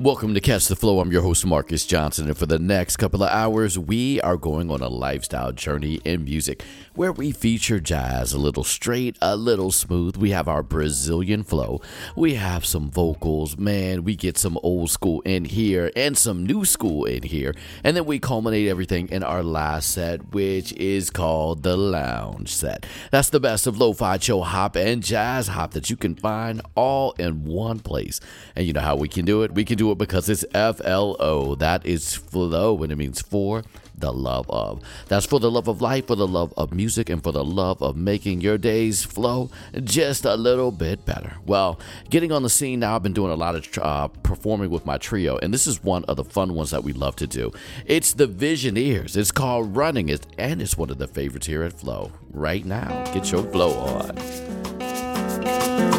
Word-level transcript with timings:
Welcome 0.00 0.32
to 0.32 0.40
Catch 0.40 0.68
the 0.68 0.76
Flow. 0.76 0.98
I'm 0.98 1.12
your 1.12 1.20
host, 1.20 1.44
Marcus 1.44 1.84
Johnson, 1.84 2.26
and 2.26 2.38
for 2.38 2.46
the 2.46 2.58
next 2.58 2.96
couple 2.96 3.22
of 3.22 3.28
hours, 3.28 3.78
we 3.78 4.18
are 4.22 4.38
going 4.38 4.70
on 4.70 4.80
a 4.80 4.88
lifestyle 4.88 5.52
journey 5.52 6.00
in 6.06 6.24
music 6.24 6.64
where 6.94 7.12
we 7.12 7.32
feature 7.32 7.80
jazz 7.80 8.32
a 8.32 8.38
little 8.38 8.64
straight, 8.64 9.18
a 9.20 9.36
little 9.36 9.70
smooth. 9.70 10.16
We 10.16 10.30
have 10.30 10.48
our 10.48 10.62
Brazilian 10.62 11.42
flow, 11.42 11.82
we 12.16 12.36
have 12.36 12.64
some 12.64 12.90
vocals, 12.90 13.58
man, 13.58 14.02
we 14.02 14.16
get 14.16 14.38
some 14.38 14.58
old 14.62 14.88
school 14.88 15.20
in 15.20 15.44
here 15.44 15.92
and 15.94 16.16
some 16.16 16.46
new 16.46 16.64
school 16.64 17.04
in 17.04 17.22
here, 17.22 17.54
and 17.84 17.94
then 17.94 18.06
we 18.06 18.18
culminate 18.18 18.68
everything 18.68 19.06
in 19.10 19.22
our 19.22 19.42
last 19.42 19.90
set, 19.90 20.32
which 20.32 20.72
is 20.72 21.10
called 21.10 21.62
the 21.62 21.76
Lounge 21.76 22.48
Set. 22.48 22.86
That's 23.10 23.28
the 23.28 23.38
best 23.38 23.66
of 23.66 23.76
lo 23.76 23.92
fi, 23.92 24.16
chill 24.16 24.44
hop, 24.44 24.76
and 24.76 25.02
jazz 25.02 25.48
hop 25.48 25.72
that 25.72 25.90
you 25.90 25.96
can 25.98 26.14
find 26.14 26.62
all 26.74 27.12
in 27.18 27.44
one 27.44 27.80
place. 27.80 28.18
And 28.56 28.66
you 28.66 28.72
know 28.72 28.80
how 28.80 28.96
we 28.96 29.06
can 29.06 29.26
do 29.26 29.42
it? 29.42 29.52
We 29.52 29.66
can 29.66 29.76
do 29.76 29.89
it 29.92 29.98
because 29.98 30.28
it's 30.28 30.44
FLO. 30.52 31.54
That 31.54 31.86
is 31.86 32.14
flow, 32.14 32.82
and 32.82 32.92
it 32.92 32.96
means 32.96 33.20
for 33.20 33.62
the 34.00 34.12
love 34.12 34.46
of. 34.50 34.82
That's 35.08 35.26
for 35.26 35.38
the 35.38 35.50
love 35.50 35.68
of 35.68 35.80
life, 35.80 36.06
for 36.06 36.16
the 36.16 36.26
love 36.26 36.52
of 36.56 36.72
music, 36.72 37.08
and 37.08 37.22
for 37.22 37.32
the 37.32 37.44
love 37.44 37.82
of 37.82 37.96
making 37.96 38.40
your 38.40 38.58
days 38.58 39.04
flow 39.04 39.50
just 39.84 40.24
a 40.24 40.34
little 40.34 40.72
bit 40.72 41.04
better. 41.04 41.34
Well, 41.46 41.78
getting 42.08 42.32
on 42.32 42.42
the 42.42 42.50
scene 42.50 42.80
now, 42.80 42.96
I've 42.96 43.02
been 43.02 43.12
doing 43.12 43.32
a 43.32 43.36
lot 43.36 43.54
of 43.54 43.68
uh, 43.78 44.08
performing 44.08 44.70
with 44.70 44.86
my 44.86 44.98
trio, 44.98 45.38
and 45.38 45.54
this 45.54 45.66
is 45.66 45.84
one 45.84 46.04
of 46.04 46.16
the 46.16 46.24
fun 46.24 46.54
ones 46.54 46.70
that 46.70 46.84
we 46.84 46.92
love 46.92 47.16
to 47.16 47.26
do. 47.26 47.52
It's 47.86 48.14
the 48.14 48.26
Visioneers. 48.26 49.16
It's 49.16 49.32
called 49.32 49.76
Running, 49.76 50.08
It, 50.08 50.26
and 50.38 50.62
it's 50.62 50.76
one 50.76 50.90
of 50.90 50.98
the 50.98 51.08
favorites 51.08 51.46
here 51.46 51.62
at 51.62 51.74
Flow. 51.74 52.12
Right 52.30 52.64
now, 52.64 53.04
get 53.12 53.30
your 53.30 53.42
flow 53.42 53.72
on. 53.72 55.89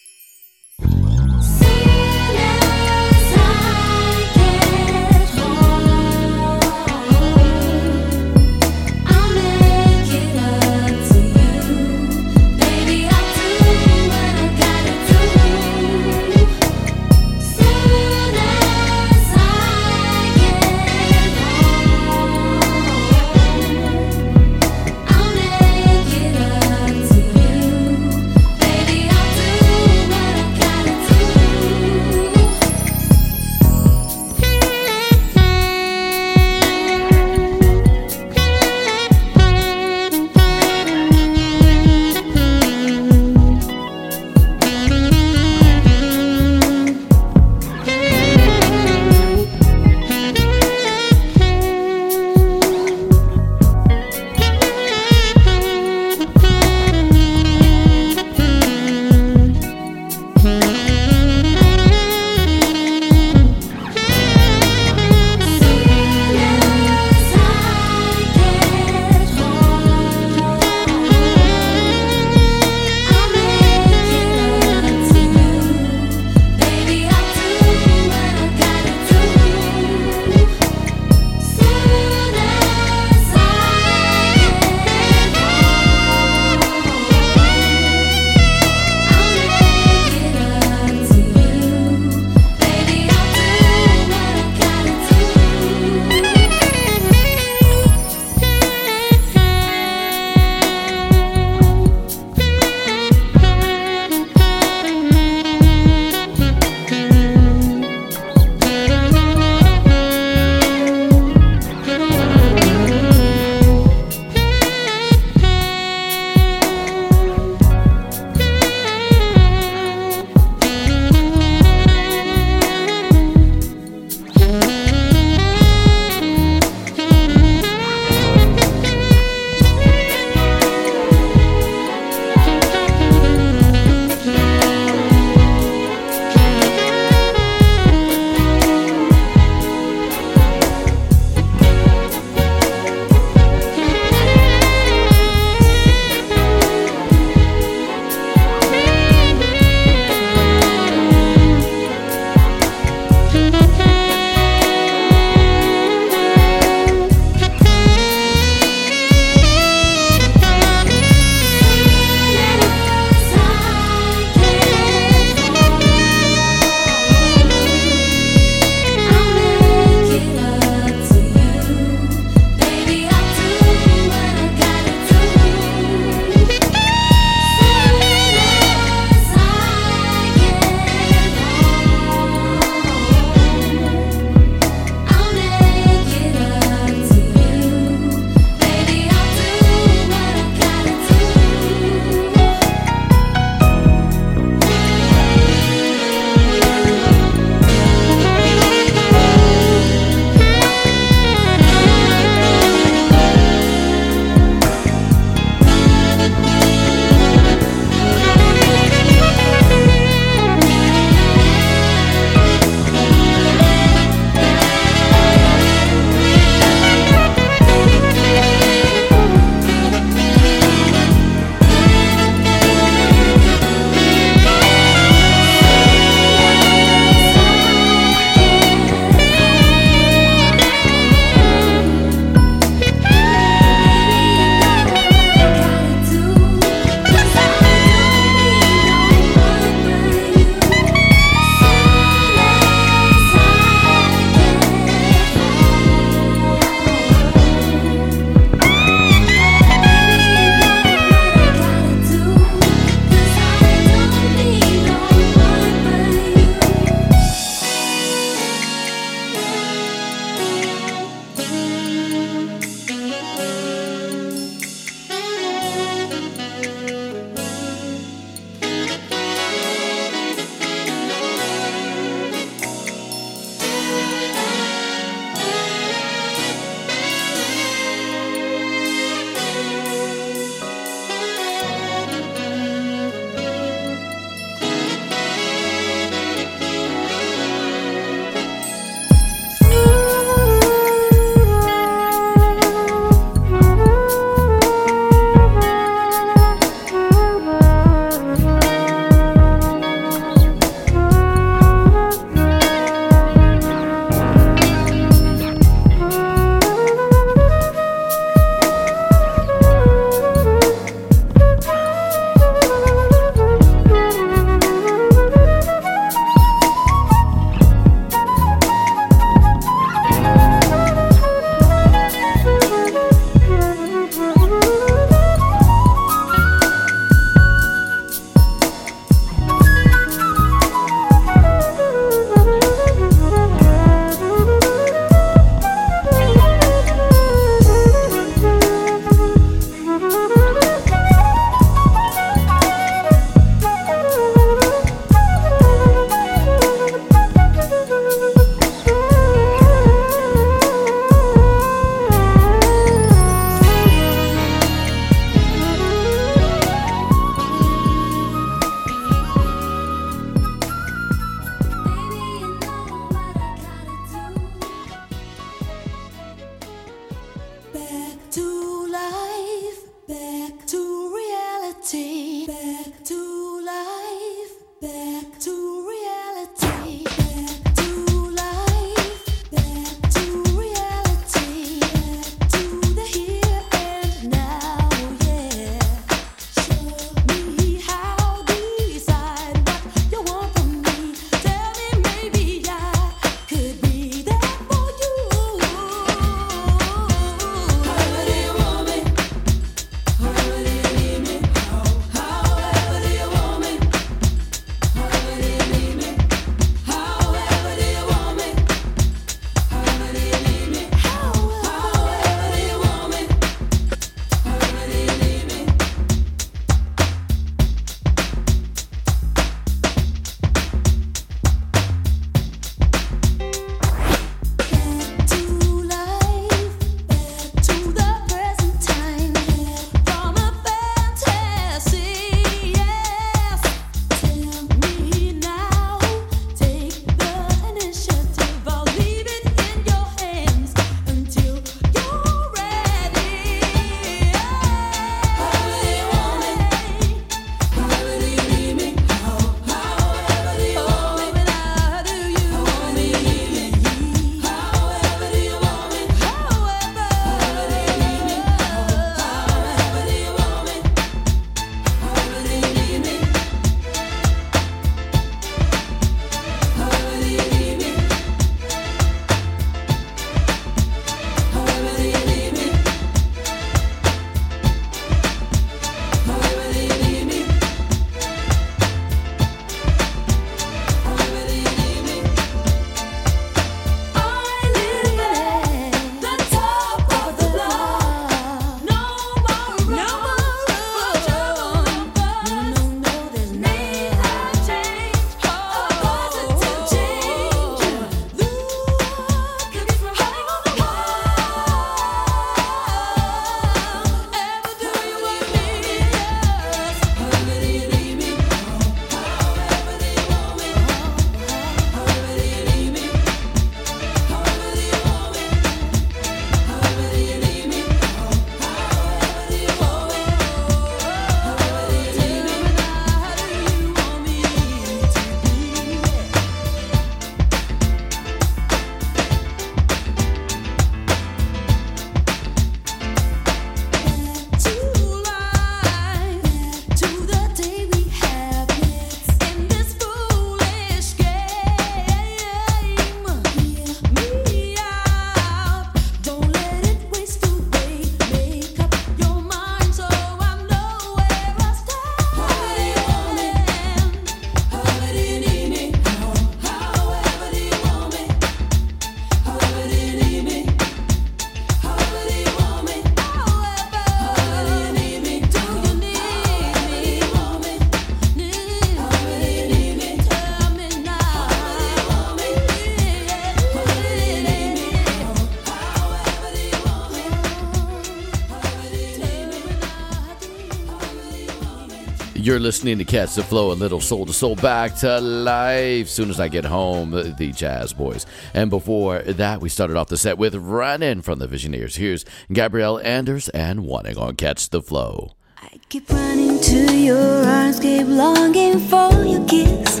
listening 582.72 582.96
to 582.96 583.04
Catch 583.04 583.34
the 583.34 583.42
Flow, 583.42 583.70
a 583.70 583.74
little 583.74 584.00
soul 584.00 584.24
to 584.24 584.32
soul 584.32 584.56
back 584.56 584.94
to 584.96 585.20
life. 585.20 586.08
Soon 586.08 586.30
as 586.30 586.40
I 586.40 586.48
get 586.48 586.64
home, 586.64 587.10
the 587.10 587.52
Jazz 587.54 587.92
Boys. 587.92 588.24
And 588.54 588.70
before 588.70 589.18
that, 589.18 589.60
we 589.60 589.68
started 589.68 589.98
off 589.98 590.08
the 590.08 590.16
set 590.16 590.38
with 590.38 590.54
Running 590.54 591.20
from 591.20 591.38
the 591.38 591.46
Visioneers. 591.46 591.96
Here's 591.96 592.24
Gabrielle 592.50 592.98
Anders 593.00 593.50
and 593.50 593.84
Wanting 593.84 594.16
on 594.16 594.36
Catch 594.36 594.70
the 594.70 594.80
Flow. 594.80 595.34
I 595.58 595.80
keep 595.90 596.08
running 596.08 596.58
to 596.62 596.96
your 596.96 597.44
arms, 597.44 597.78
keep 597.78 598.06
longing 598.06 598.78
for 598.78 599.22
your 599.22 599.46
kiss. 599.46 600.00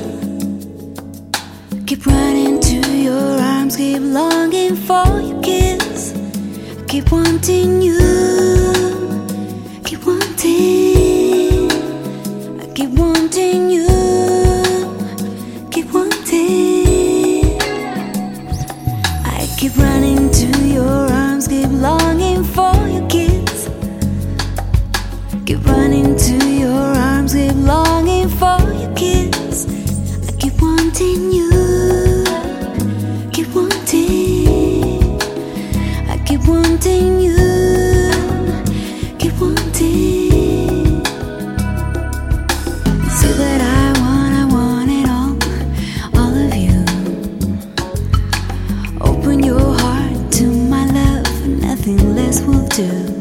Keep 1.86 2.06
running 2.06 2.58
to 2.58 2.96
your 2.96 3.38
arms, 3.38 3.76
keep 3.76 4.00
longing 4.00 4.76
for 4.76 5.20
your 5.20 5.42
kiss. 5.42 6.14
I 6.80 6.84
keep 6.86 7.12
wanting 7.12 7.82
you, 7.82 7.98
keep 9.84 10.06
wanting. 10.06 10.81
Keep 12.74 12.98
wanting 12.98 13.70
you, 13.70 13.86
keep 15.70 15.92
wanting. 15.92 17.60
I 19.24 19.46
keep 19.58 19.76
running 19.76 20.30
to 20.30 20.66
your 20.66 21.12
arms, 21.12 21.48
keep 21.48 21.68
longing 21.68 22.42
for 22.42 22.74
your 22.88 23.06
kiss. 23.10 23.68
Keep 25.44 25.66
running 25.66 26.16
to 26.16 26.50
your 26.50 26.96
arms, 26.96 27.34
keep 27.34 27.54
longing 27.56 28.30
for 28.30 28.58
your 28.72 28.94
kiss. 28.94 29.66
I 30.26 30.32
keep 30.40 30.60
wanting 30.62 31.30
you, 31.30 32.24
keep 33.32 33.54
wanting. 33.54 35.20
I 36.08 36.16
keep 36.26 36.48
wanting. 36.48 37.11
To. 52.72 53.11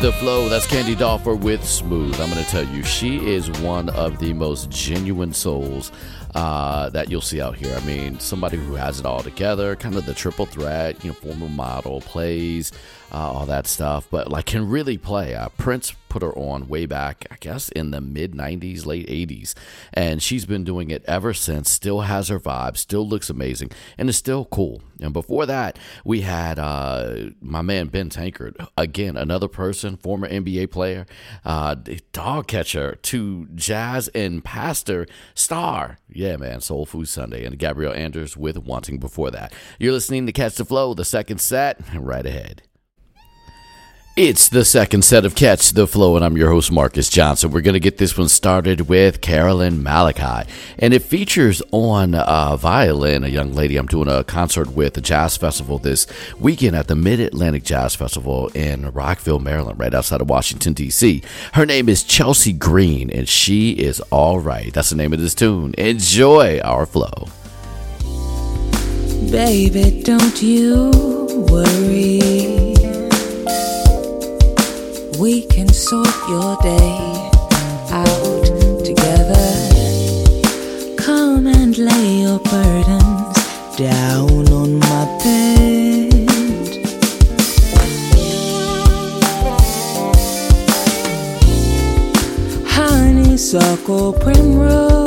The 0.00 0.12
Flow. 0.12 0.48
That's 0.48 0.64
Candy 0.64 0.94
Dulfer 0.94 1.34
with 1.34 1.64
Smooth. 1.64 2.20
I'm 2.20 2.30
going 2.30 2.44
to 2.44 2.48
tell 2.48 2.62
you, 2.62 2.84
she 2.84 3.16
is 3.26 3.50
one 3.62 3.88
of 3.88 4.20
the 4.20 4.32
most 4.32 4.70
genuine 4.70 5.32
souls 5.32 5.90
uh, 6.36 6.88
that 6.90 7.10
you'll 7.10 7.20
see 7.20 7.40
out 7.40 7.56
here. 7.56 7.74
I 7.74 7.84
mean, 7.84 8.20
somebody 8.20 8.58
who 8.58 8.74
has 8.74 9.00
it 9.00 9.06
all 9.06 9.24
together, 9.24 9.74
kind 9.74 9.96
of 9.96 10.06
the 10.06 10.14
triple 10.14 10.46
threat, 10.46 11.02
you 11.02 11.10
know, 11.10 11.14
former 11.14 11.48
model, 11.48 12.00
plays, 12.00 12.70
uh, 13.10 13.16
all 13.16 13.46
that 13.46 13.66
stuff, 13.66 14.06
but 14.08 14.30
like 14.30 14.46
can 14.46 14.68
really 14.68 14.98
play. 14.98 15.34
Uh, 15.34 15.48
Prince 15.56 15.92
put 16.08 16.22
her 16.22 16.32
on 16.38 16.68
way 16.68 16.86
back, 16.86 17.26
I 17.32 17.36
guess, 17.40 17.68
in 17.70 17.90
the 17.90 18.00
mid 18.00 18.34
90s, 18.34 18.86
late 18.86 19.08
80s, 19.08 19.54
and 19.92 20.22
she's 20.22 20.46
been 20.46 20.62
doing 20.62 20.90
it 20.90 21.04
ever 21.06 21.34
since. 21.34 21.70
Still 21.70 22.02
has 22.02 22.28
her 22.28 22.38
vibe, 22.38 22.76
still 22.76 23.06
looks 23.06 23.30
amazing, 23.30 23.72
and 23.96 24.08
is 24.08 24.16
still 24.16 24.44
cool. 24.44 24.80
And 25.00 25.12
before 25.12 25.46
that, 25.46 25.78
we 26.04 26.22
had 26.22 26.58
uh, 26.58 27.30
my 27.40 27.62
man 27.62 27.88
Ben 27.88 28.08
Tankard, 28.08 28.56
again, 28.76 29.16
another 29.16 29.48
person, 29.48 29.96
former 29.96 30.28
NBA 30.28 30.70
player, 30.70 31.06
uh, 31.44 31.76
dog 32.12 32.46
catcher 32.46 32.96
to 33.02 33.46
jazz 33.54 34.08
and 34.08 34.44
pastor 34.44 35.06
star. 35.34 35.98
Yeah, 36.08 36.36
man, 36.36 36.60
Soul 36.60 36.86
Food 36.86 37.08
Sunday, 37.08 37.44
and 37.44 37.58
Gabrielle 37.58 37.92
Anders 37.92 38.36
with 38.36 38.58
Wanting 38.58 38.98
before 38.98 39.30
that. 39.30 39.52
You're 39.78 39.92
listening 39.92 40.26
to 40.26 40.32
Catch 40.32 40.56
the 40.56 40.64
Flow, 40.64 40.94
the 40.94 41.04
second 41.04 41.40
set, 41.40 41.80
right 41.94 42.26
ahead. 42.26 42.62
It's 44.20 44.48
the 44.48 44.64
second 44.64 45.02
set 45.02 45.24
of 45.24 45.36
Catch 45.36 45.74
the 45.74 45.86
Flow, 45.86 46.16
and 46.16 46.24
I'm 46.24 46.36
your 46.36 46.50
host, 46.50 46.72
Marcus 46.72 47.08
Johnson. 47.08 47.52
We're 47.52 47.60
going 47.60 47.74
to 47.74 47.78
get 47.78 47.98
this 47.98 48.18
one 48.18 48.26
started 48.26 48.88
with 48.88 49.20
Carolyn 49.20 49.80
Malachi, 49.80 50.50
and 50.76 50.92
it 50.92 51.04
features 51.04 51.62
on 51.70 52.16
uh, 52.16 52.56
violin 52.56 53.22
a 53.22 53.28
young 53.28 53.52
lady 53.52 53.76
I'm 53.76 53.86
doing 53.86 54.08
a 54.08 54.24
concert 54.24 54.72
with, 54.72 54.98
a 54.98 55.00
jazz 55.00 55.36
festival 55.36 55.78
this 55.78 56.08
weekend 56.36 56.74
at 56.74 56.88
the 56.88 56.96
Mid 56.96 57.20
Atlantic 57.20 57.62
Jazz 57.62 57.94
Festival 57.94 58.48
in 58.56 58.90
Rockville, 58.90 59.38
Maryland, 59.38 59.78
right 59.78 59.94
outside 59.94 60.20
of 60.20 60.28
Washington, 60.28 60.72
D.C. 60.72 61.22
Her 61.52 61.64
name 61.64 61.88
is 61.88 62.02
Chelsea 62.02 62.52
Green, 62.52 63.10
and 63.10 63.28
she 63.28 63.70
is 63.70 64.00
all 64.10 64.40
right. 64.40 64.74
That's 64.74 64.90
the 64.90 64.96
name 64.96 65.12
of 65.12 65.20
this 65.20 65.36
tune. 65.36 65.76
Enjoy 65.78 66.58
our 66.64 66.86
flow. 66.86 67.28
Baby, 69.30 70.02
don't 70.02 70.42
you 70.42 70.90
worry 71.48 72.77
we 75.18 75.42
can 75.42 75.68
sort 75.68 76.14
your 76.28 76.56
day 76.62 77.30
out 77.90 78.44
together. 78.84 79.34
Come 80.96 81.48
and 81.48 81.76
lay 81.76 82.20
your 82.22 82.38
burdens 82.38 83.76
down 83.76 84.48
on 84.52 84.78
my 84.78 85.04
bed. 85.24 86.28
Honeysuckle 92.68 94.12
primrose, 94.12 94.97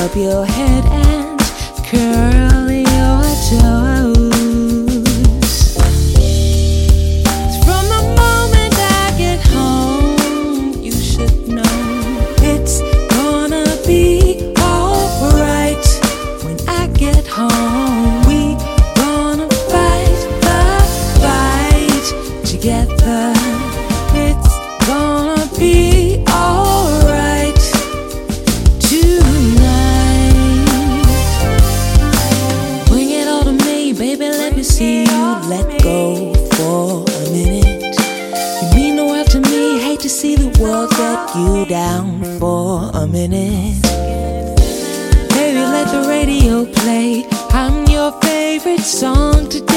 rub 0.00 0.16
your 0.16 0.46
head 0.46 0.99
favorite 48.62 48.84
song 48.84 49.48
today. 49.48 49.69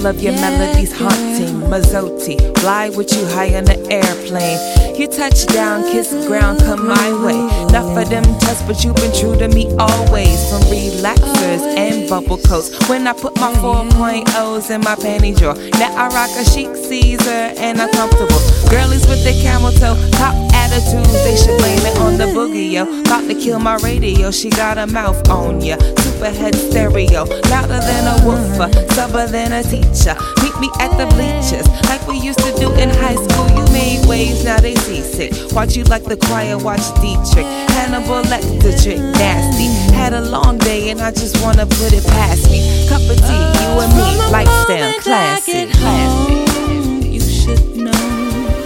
All 0.00 0.06
of 0.06 0.22
your 0.22 0.32
Yeah, 0.32 0.40
melodies 0.40 0.92
haunting. 0.92 1.60
Mazzotti, 1.68 2.36
fly 2.58 2.90
with 2.90 3.12
you 3.12 3.24
high 3.26 3.54
on 3.56 3.64
the 3.64 3.78
airplane. 3.90 4.58
You 4.98 5.06
touch 5.06 5.46
down, 5.46 5.82
kiss 5.90 6.10
ground, 6.26 6.60
come 6.60 6.86
my 6.86 7.08
way. 7.24 7.40
Enough 7.68 7.96
of 7.96 8.08
them 8.08 8.24
tests, 8.40 8.62
but 8.66 8.82
you've 8.84 8.96
been 8.96 9.12
true 9.12 9.36
to 9.38 9.48
me 9.48 9.66
always. 9.78 10.38
From 10.50 10.62
relaxers 10.72 11.62
and 11.76 12.08
bubble 12.08 12.38
coats. 12.38 12.70
When 12.88 13.06
I 13.06 13.12
put 13.12 13.36
my 13.36 13.52
4.0s 13.54 14.70
in 14.70 14.80
my 14.80 14.94
panty 14.96 15.36
drawer. 15.36 15.54
Now 15.78 15.92
I 15.96 16.08
rock 16.08 16.30
a 16.36 16.44
chic 16.44 16.74
Caesar 16.76 17.52
and 17.56 17.80
a 17.80 17.90
comfortable 17.92 18.40
Girlies 18.70 19.06
with 19.08 19.24
their 19.24 19.34
camel 19.42 19.72
toe, 19.72 19.96
top 20.12 20.34
attitudes, 20.54 21.12
they 21.24 21.36
should 21.36 21.58
blame 21.58 21.84
it 21.84 21.98
on 21.98 22.16
the 22.16 22.26
boogie, 22.26 22.70
yo. 22.70 23.00
About 23.00 23.26
to 23.26 23.34
kill 23.34 23.58
my 23.58 23.76
radio, 23.82 24.30
she 24.30 24.48
got 24.48 24.78
a 24.78 24.86
mouth 24.86 25.28
on 25.28 25.60
ya. 25.60 25.76
Superhead 26.20 26.54
stereo, 26.54 27.24
louder 27.48 27.80
than 27.80 28.04
a 28.04 28.26
woofer, 28.26 28.70
subber 28.92 29.26
than 29.26 29.54
a 29.54 29.62
teacher. 29.62 30.14
Meet 30.42 30.60
me 30.60 30.68
at 30.78 30.92
the 30.98 31.06
bleachers, 31.16 31.66
like 31.88 32.06
we 32.06 32.18
used 32.18 32.40
to 32.40 32.52
do 32.60 32.70
in 32.74 32.90
high 32.90 33.14
school. 33.14 33.48
You 33.56 33.64
made 33.72 34.06
waves, 34.06 34.44
now 34.44 34.60
they 34.60 34.74
seasick. 34.74 35.32
Watch 35.54 35.76
you 35.76 35.84
like 35.84 36.04
the 36.04 36.18
choir, 36.18 36.58
watch 36.58 36.84
Dietrich. 37.00 37.46
Hannibal 37.72 38.20
Lecter 38.28 38.76
trick, 38.82 38.98
nasty. 39.16 39.68
Had 39.94 40.12
a 40.12 40.20
long 40.20 40.58
day 40.58 40.90
and 40.90 41.00
I 41.00 41.10
just 41.10 41.42
wanna 41.42 41.64
put 41.64 41.94
it 41.94 42.04
past 42.08 42.50
me. 42.50 42.86
Cup 42.86 43.00
of 43.00 43.16
tea, 43.16 43.46
you 43.56 43.80
and 43.80 43.96
me, 43.96 44.30
lights 44.30 44.66
down, 44.68 44.92
classy, 45.00 45.72
classy. 45.72 47.08
You 47.08 47.20
should 47.20 47.76
know 47.78 47.92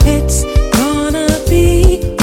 it's 0.03 0.43
gonna 0.77 1.29
be 1.49 2.14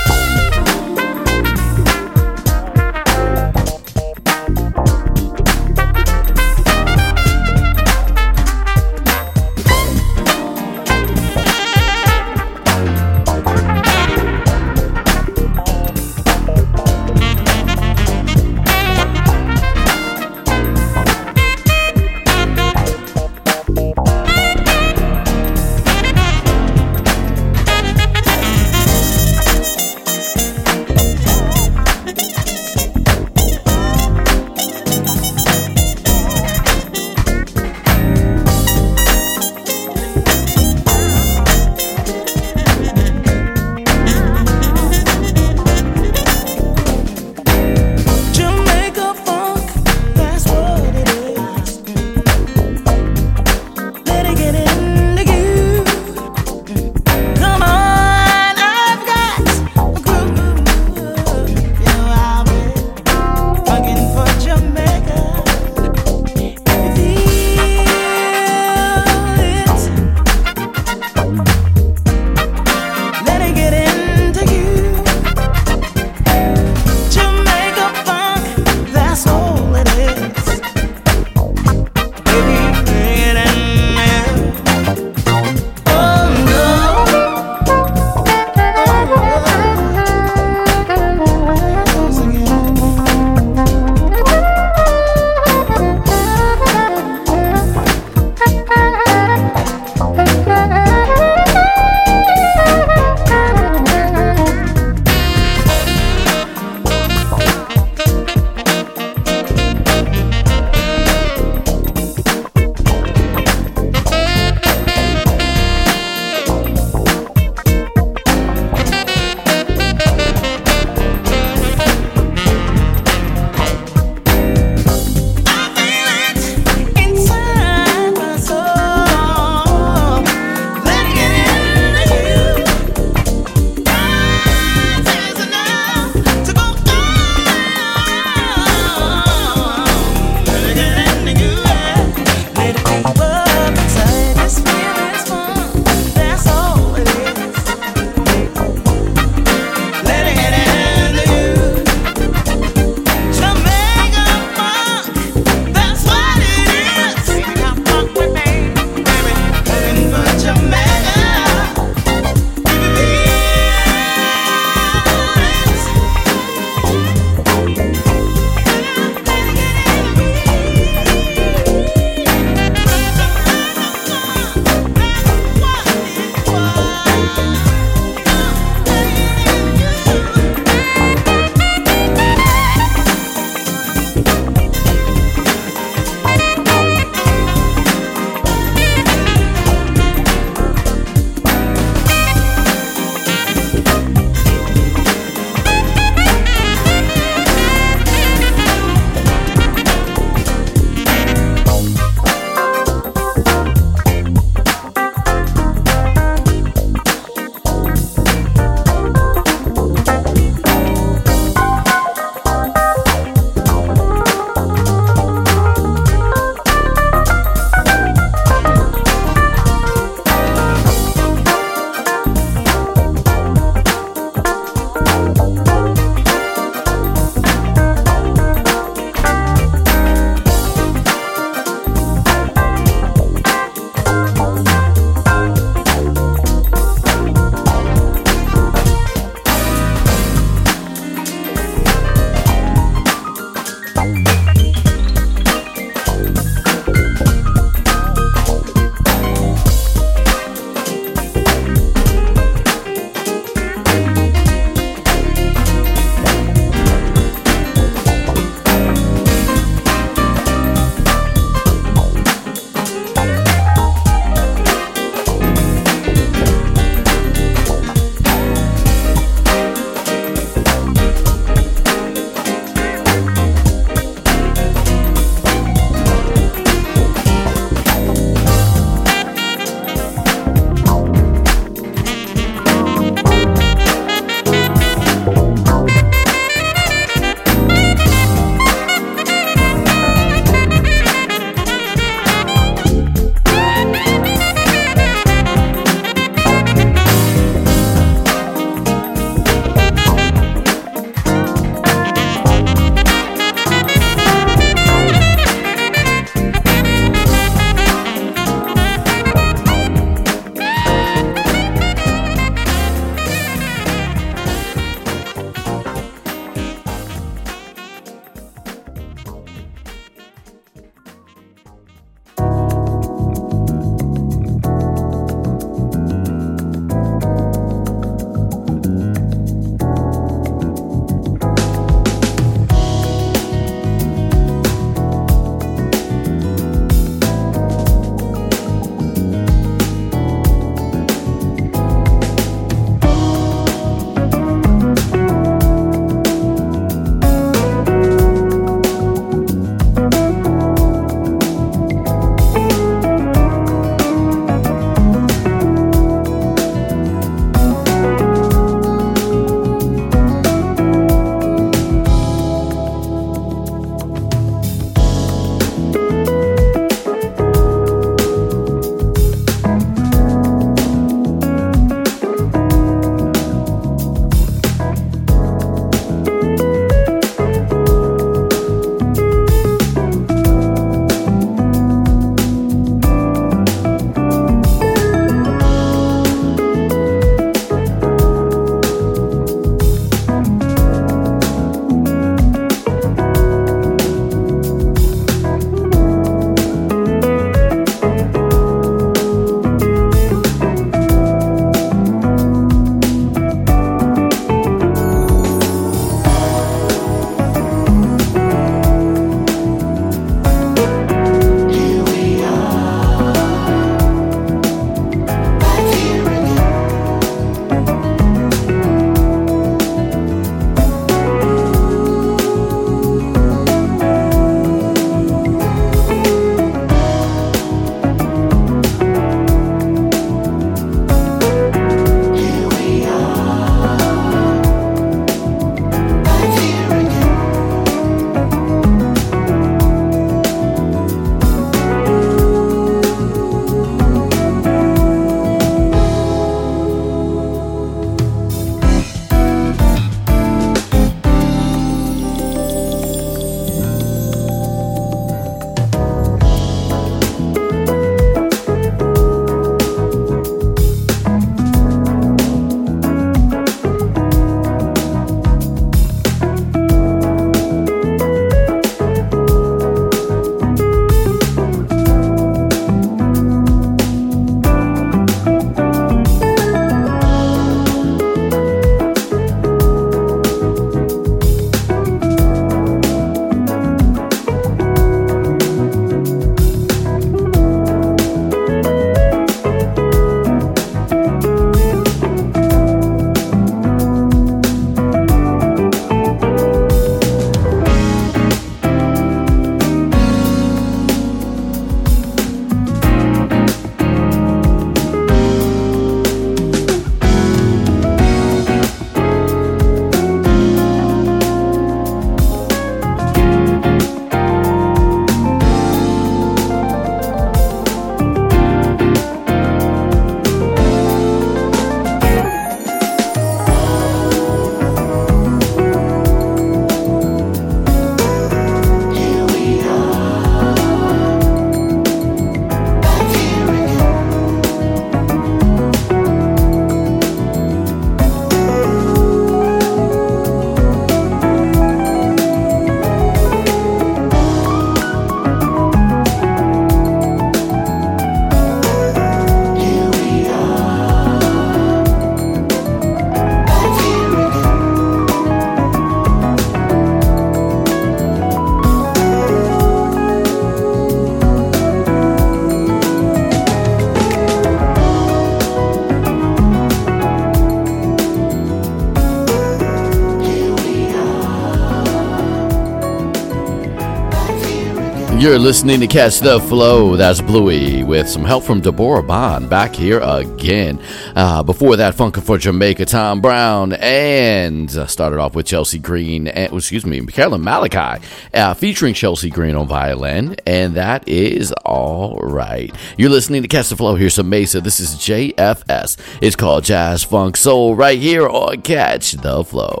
You're 575.38 575.58
listening 575.58 576.00
to 576.00 576.06
Catch 576.06 576.40
the 576.40 576.58
Flow. 576.60 577.14
That's 577.14 577.42
Bluey 577.42 578.02
with 578.02 578.26
some 578.26 578.42
help 578.42 578.64
from 578.64 578.80
Deborah 578.80 579.22
Bond 579.22 579.68
back 579.68 579.94
here 579.94 580.18
again. 580.20 580.98
Uh, 581.36 581.62
before 581.62 581.94
that, 581.96 582.14
Funkin' 582.14 582.42
for 582.42 582.56
Jamaica, 582.56 583.04
Tom 583.04 583.42
Browne, 583.42 583.92
and 583.92 584.90
uh, 584.96 585.06
started 585.06 585.38
off 585.38 585.54
with 585.54 585.66
Chelsea 585.66 585.98
Green, 585.98 586.48
and, 586.48 586.72
excuse 586.72 587.04
me, 587.04 587.20
Carolyn 587.26 587.62
Malachi, 587.62 588.24
uh, 588.54 588.72
featuring 588.72 589.12
Chelsea 589.12 589.50
Green 589.50 589.74
on 589.74 589.86
violin, 589.86 590.56
and 590.66 590.94
that 590.94 591.28
is 591.28 591.70
all 591.84 592.38
right. 592.38 592.92
You're 593.18 593.30
listening 593.30 593.60
to 593.60 593.68
Catch 593.68 593.90
the 593.90 593.96
Flow. 593.96 594.14
Here's 594.14 594.34
some 594.34 594.48
Mesa. 594.48 594.80
This 594.80 595.00
is 595.00 595.16
JFS. 595.16 596.16
It's 596.40 596.56
called 596.56 596.84
Jazz 596.84 597.22
Funk 597.22 597.58
Soul 597.58 597.94
right 597.94 598.18
here 598.18 598.48
on 598.48 598.80
Catch 598.80 599.32
the 599.32 599.62
Flow. 599.64 600.00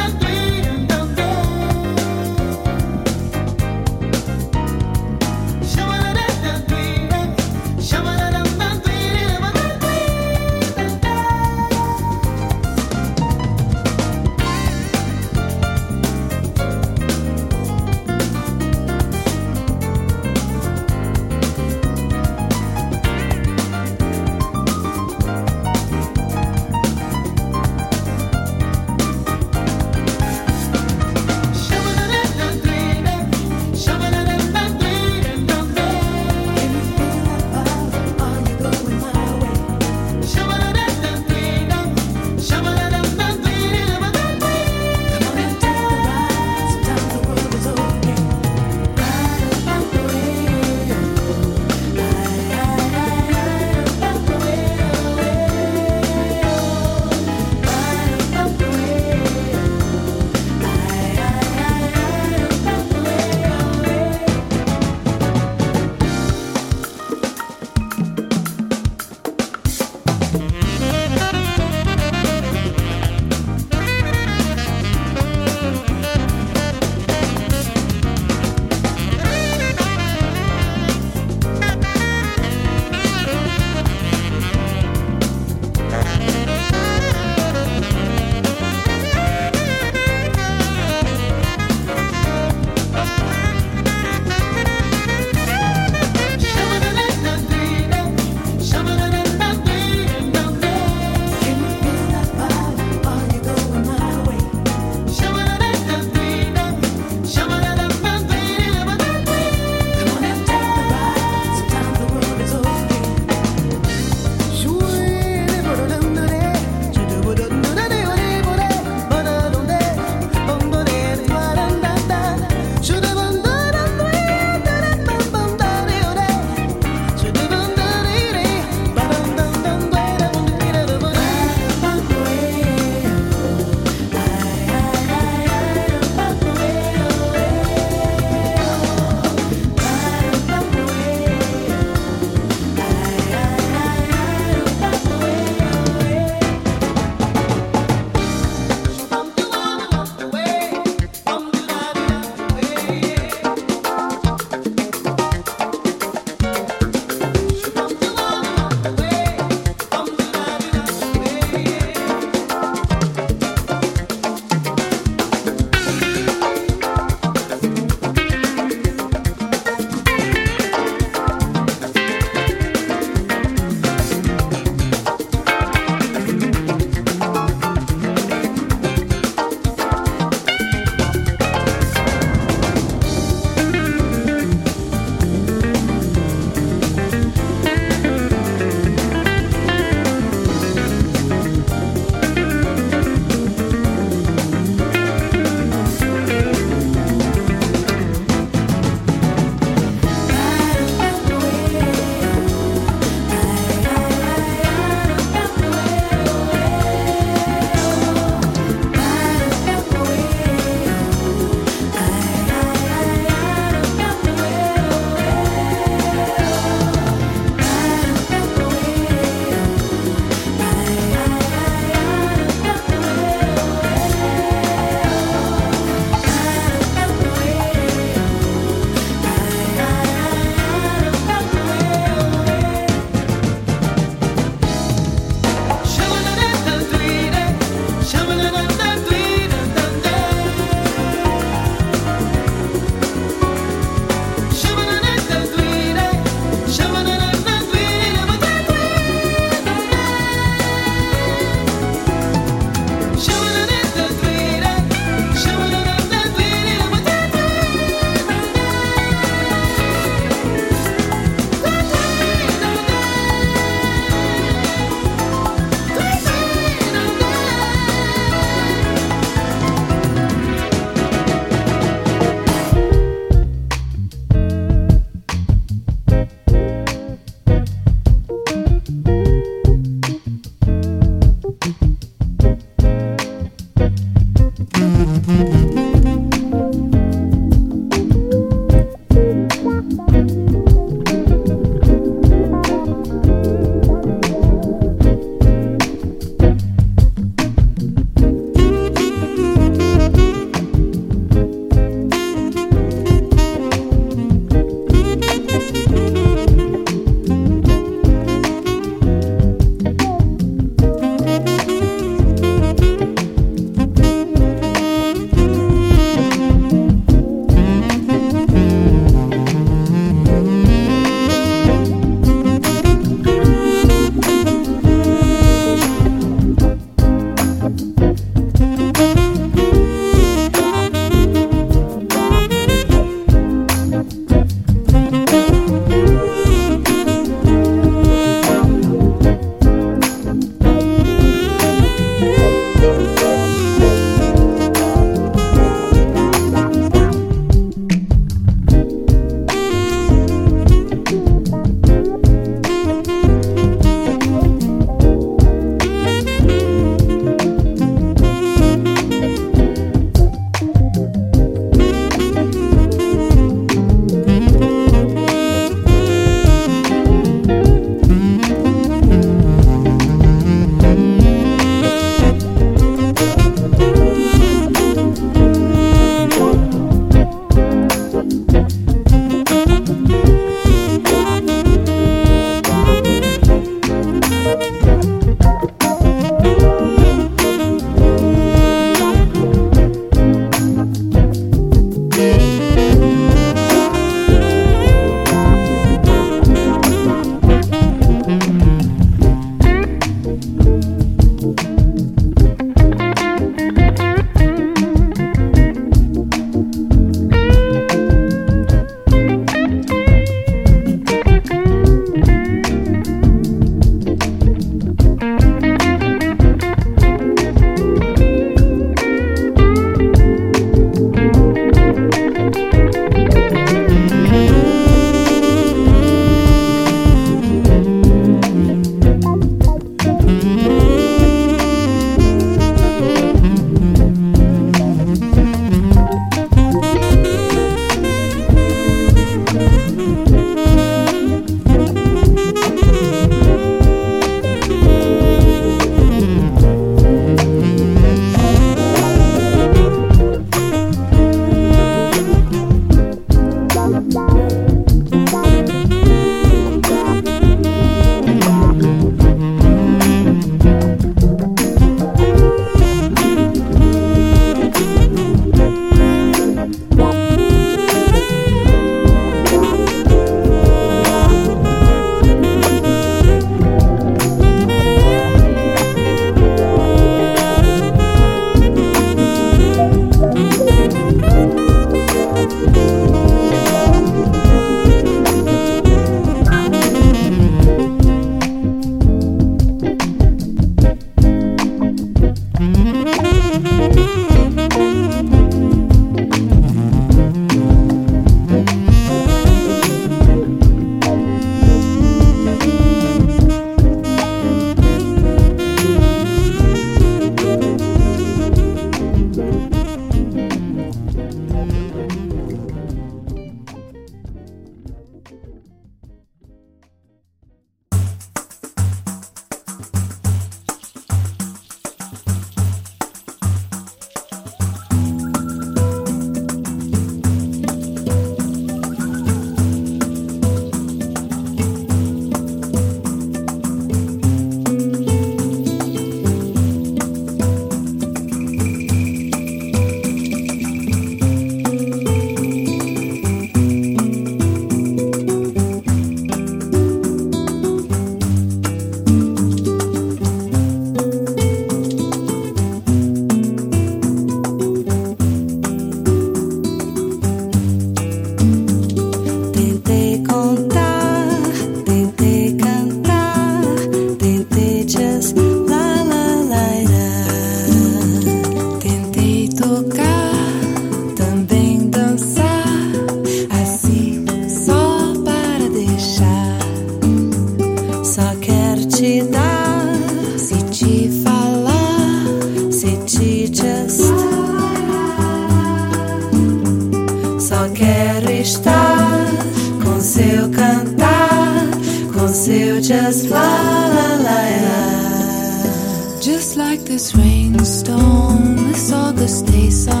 Just 593.11 593.29
la 593.29 593.87
la 593.95 594.07
la 594.25 594.41
la. 594.65 596.21
Just 596.21 596.55
like 596.55 596.79
this 596.85 597.13
rainstorm, 597.13 598.55
this 598.69 598.93
August 598.93 599.47
day 599.47 599.69
song, 599.69 600.00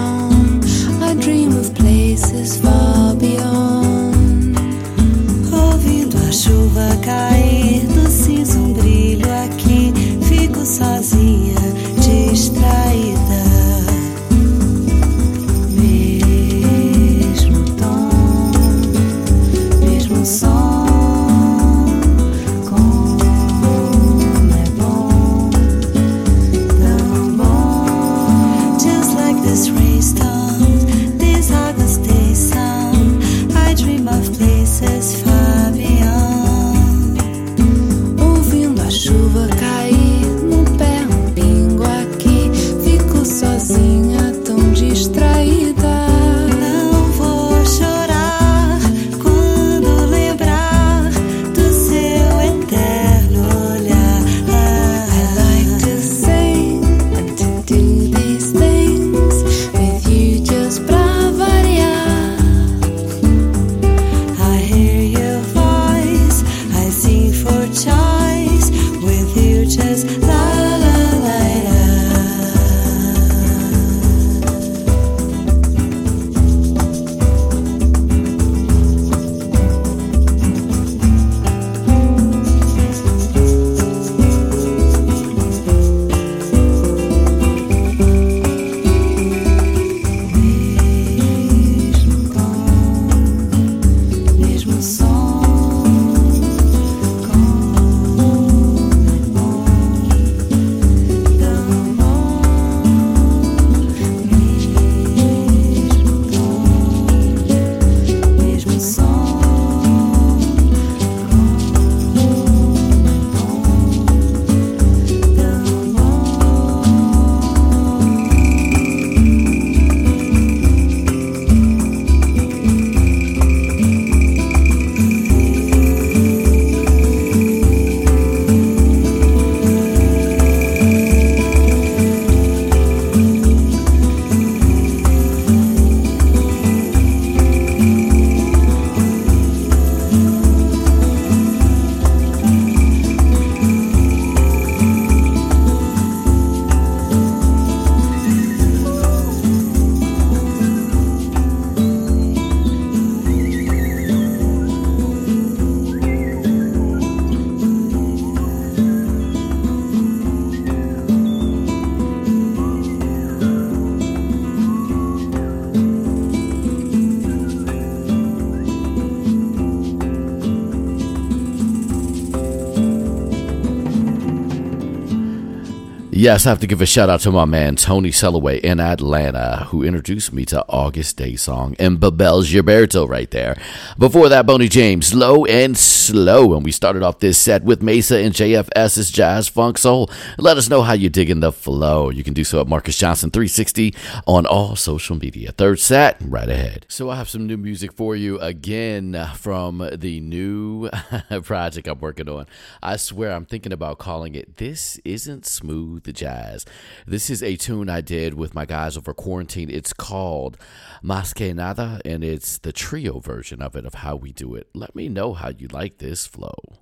Yes, 176.21 176.45
I 176.45 176.49
have 176.49 176.59
to 176.59 176.67
give 176.67 176.81
a 176.81 176.85
shout 176.85 177.09
out 177.09 177.21
to 177.21 177.31
my 177.31 177.45
man 177.45 177.75
Tony 177.75 178.11
Sellaway 178.11 178.59
in 178.59 178.79
Atlanta, 178.79 179.65
who 179.69 179.81
introduced 179.81 180.31
me 180.31 180.45
to 180.45 180.63
August 180.69 181.17
Day 181.17 181.35
Song 181.35 181.75
and 181.79 181.99
Bebel 181.99 182.43
Gilberto 182.43 183.09
right 183.09 183.31
there. 183.31 183.59
Before 184.01 184.29
that, 184.29 184.47
Boney 184.47 184.67
James, 184.67 185.13
Low 185.13 185.45
and 185.45 185.77
Slow. 185.77 186.55
And 186.55 186.65
we 186.65 186.71
started 186.71 187.03
off 187.03 187.19
this 187.19 187.37
set 187.37 187.63
with 187.63 187.83
Mesa 187.83 188.17
and 188.17 188.33
JFS's 188.33 189.11
Jazz 189.11 189.47
Funk 189.47 189.77
Soul. 189.77 190.09
Let 190.39 190.57
us 190.57 190.71
know 190.71 190.81
how 190.81 190.93
you 190.93 191.07
dig 191.07 191.29
in 191.29 191.39
the 191.39 191.51
flow. 191.51 192.09
You 192.09 192.23
can 192.23 192.33
do 192.33 192.43
so 192.43 192.59
at 192.59 192.67
Marcus 192.67 192.97
Johnson 192.97 193.29
360 193.29 193.93
on 194.25 194.47
all 194.47 194.75
social 194.75 195.17
media. 195.17 195.51
Third 195.51 195.79
set, 195.79 196.17
right 196.19 196.49
ahead. 196.49 196.87
So 196.89 197.11
I 197.11 197.15
have 197.15 197.29
some 197.29 197.45
new 197.45 197.57
music 197.57 197.93
for 197.93 198.15
you 198.15 198.39
again 198.39 199.29
from 199.35 199.87
the 199.93 200.19
new 200.19 200.89
project 201.43 201.87
I'm 201.87 201.99
working 201.99 202.27
on. 202.27 202.47
I 202.81 202.95
swear 202.95 203.33
I'm 203.33 203.45
thinking 203.45 203.71
about 203.71 203.99
calling 203.99 204.33
it 204.33 204.57
This 204.57 204.99
Isn't 205.05 205.45
Smooth 205.45 206.11
Jazz. 206.11 206.65
This 207.05 207.29
is 207.29 207.43
a 207.43 207.55
tune 207.55 207.87
I 207.87 208.01
did 208.01 208.33
with 208.33 208.55
my 208.55 208.65
guys 208.65 208.97
over 208.97 209.13
quarantine. 209.13 209.69
It's 209.69 209.93
called 209.93 210.57
Mas 211.03 211.33
Que 211.33 211.53
Nada, 211.53 212.01
and 212.03 212.23
it's 212.23 212.57
the 212.57 212.73
trio 212.73 213.19
version 213.19 213.61
of 213.61 213.75
it, 213.75 213.90
of 213.91 213.99
how 213.99 214.15
we 214.15 214.31
do 214.31 214.55
it. 214.55 214.69
Let 214.73 214.95
me 214.95 215.09
know 215.09 215.33
how 215.33 215.49
you 215.49 215.67
like 215.67 215.97
this 215.97 216.25
flow. 216.25 216.80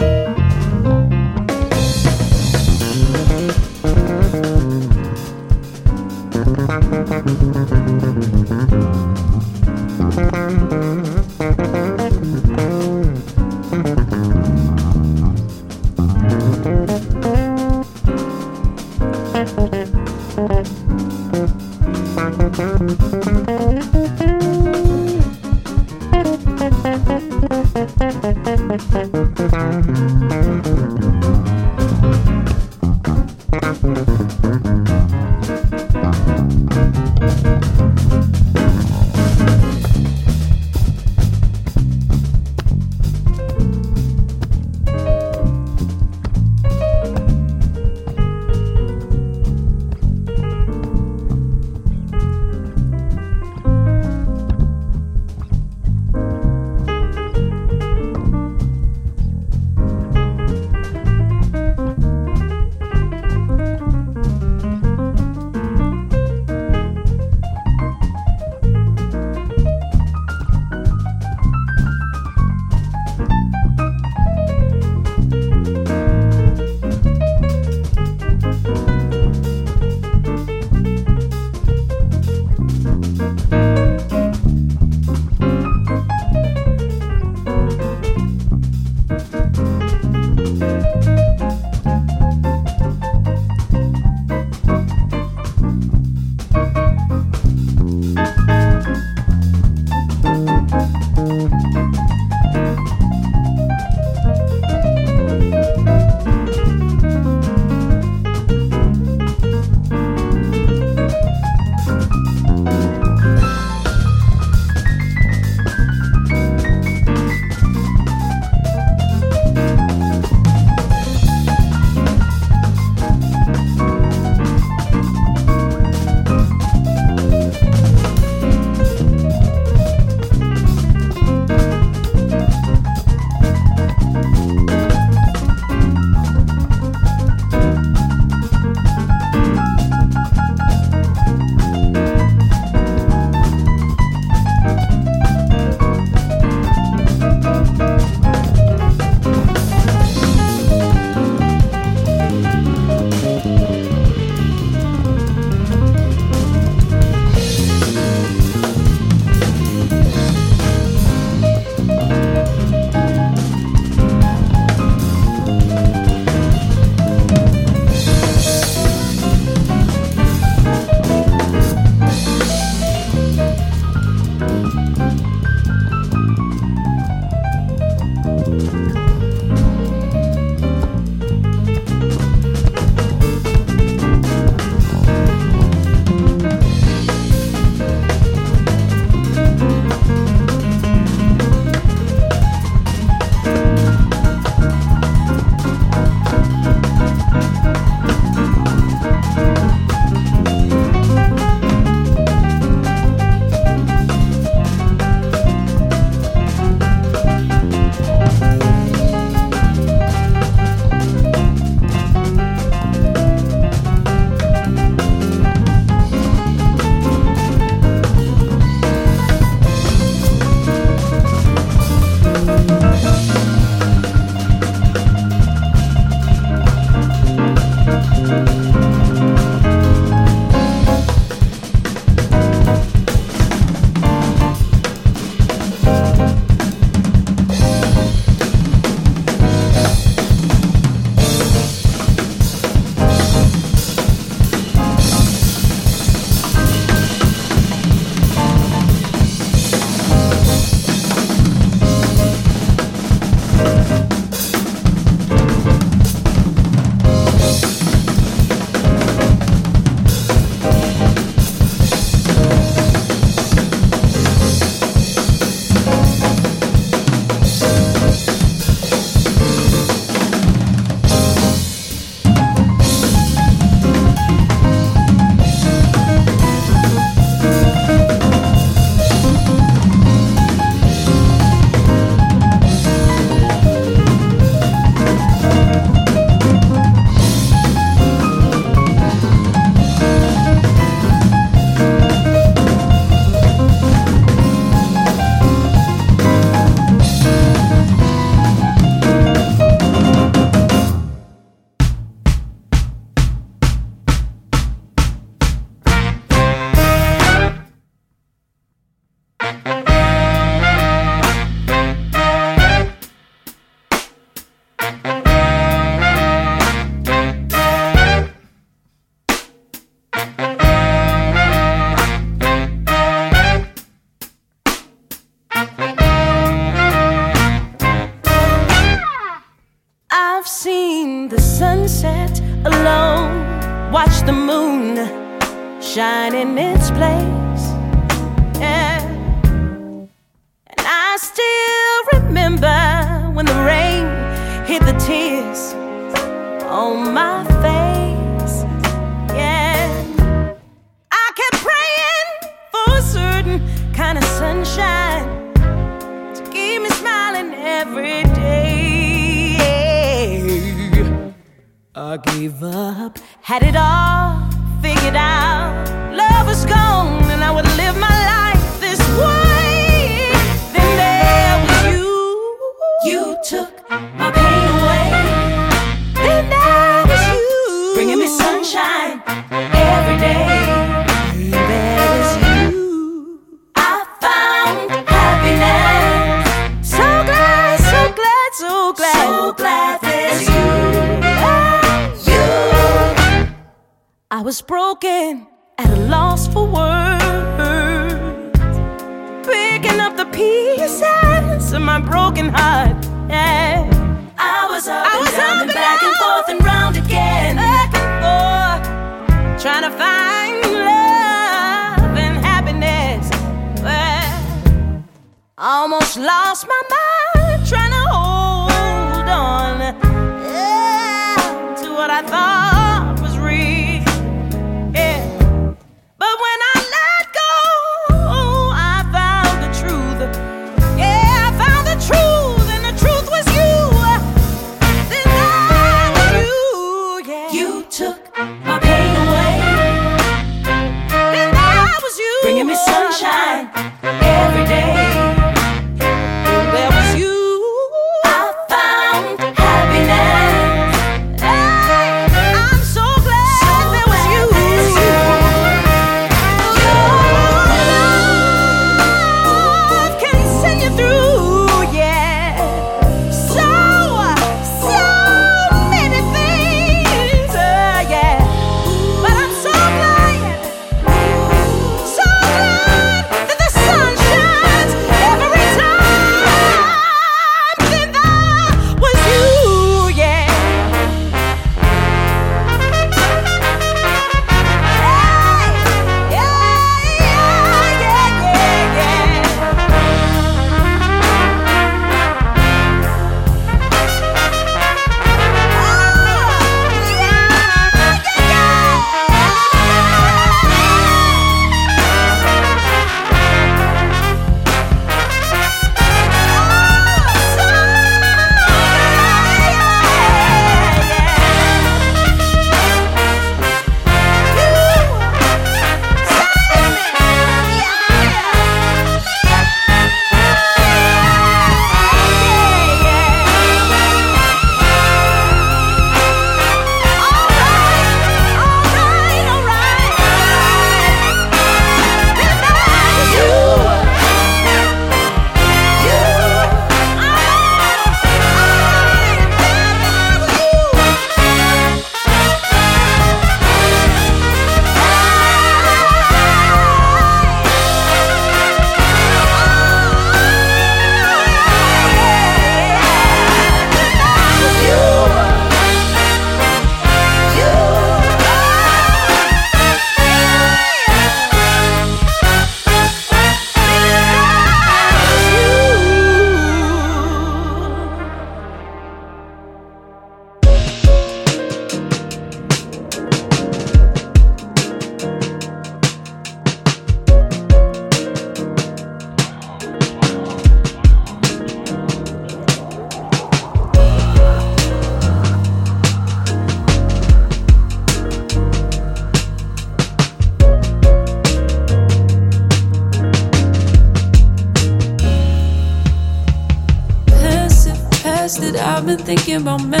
Thinking 599.51 599.67
about 599.67 599.85
mad 599.85 600.00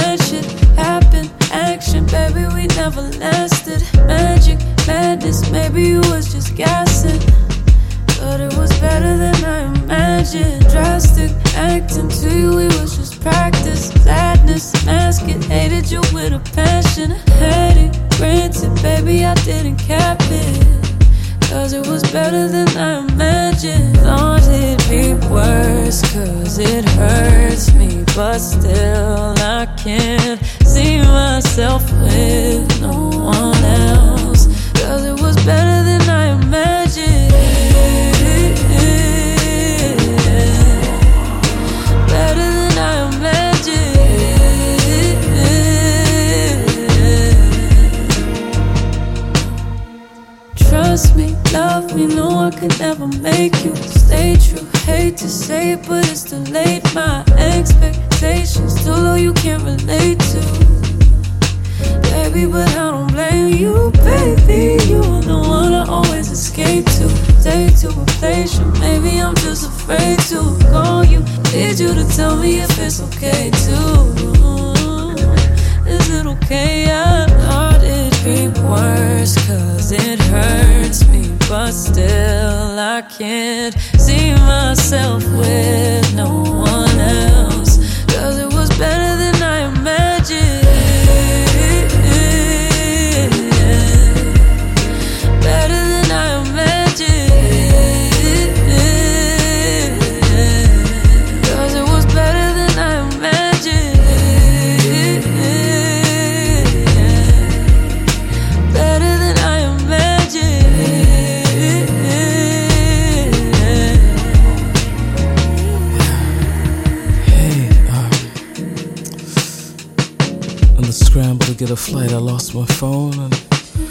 scramble 121.11 121.45
to 121.45 121.53
get 121.53 121.69
a 121.69 121.75
flight, 121.75 122.13
I 122.13 122.19
lost 122.19 122.55
my 122.55 122.65
phone 122.67 123.19
and 123.19 123.33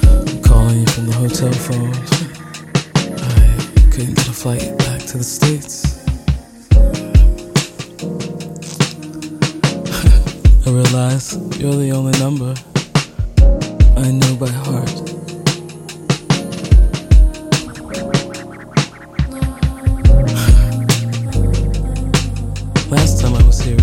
I'm 0.05 0.43
calling 0.43 0.81
you 0.81 0.87
from 0.87 1.07
the 1.07 1.13
hotel 1.13 1.53
phone. 1.53 1.93
I 3.05 3.59
couldn't 3.93 4.15
get 4.15 4.27
a 4.27 4.33
flight 4.33 4.79
back 4.79 5.03
to 5.03 5.19
the 5.19 5.25
States. 5.25 6.01
I 10.67 10.71
realize 10.71 11.37
you're 11.61 11.75
the 11.75 11.93
only 11.93 12.19
number 12.19 12.55
I 13.99 14.11
know 14.13 14.35
by 14.37 14.49
heart. 14.49 15.03
Last 22.91 23.21
time 23.21 23.35
I 23.35 23.43
was 23.47 23.61
here, 23.61 23.77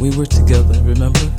we 0.00 0.10
were 0.16 0.24
together, 0.24 0.80
remember? 0.82 1.37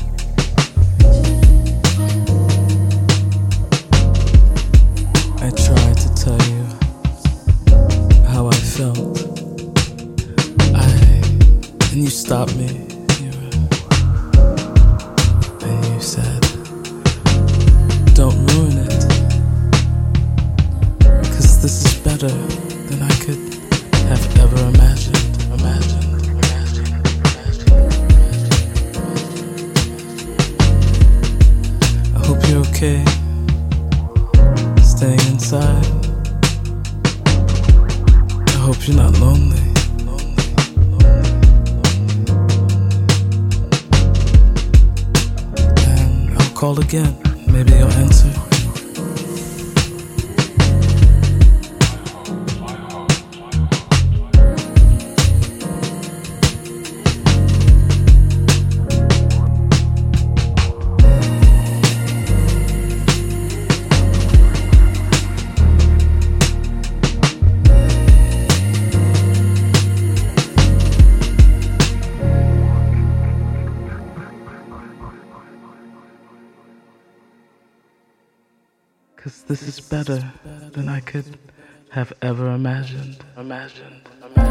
Imagined. 83.69 84.48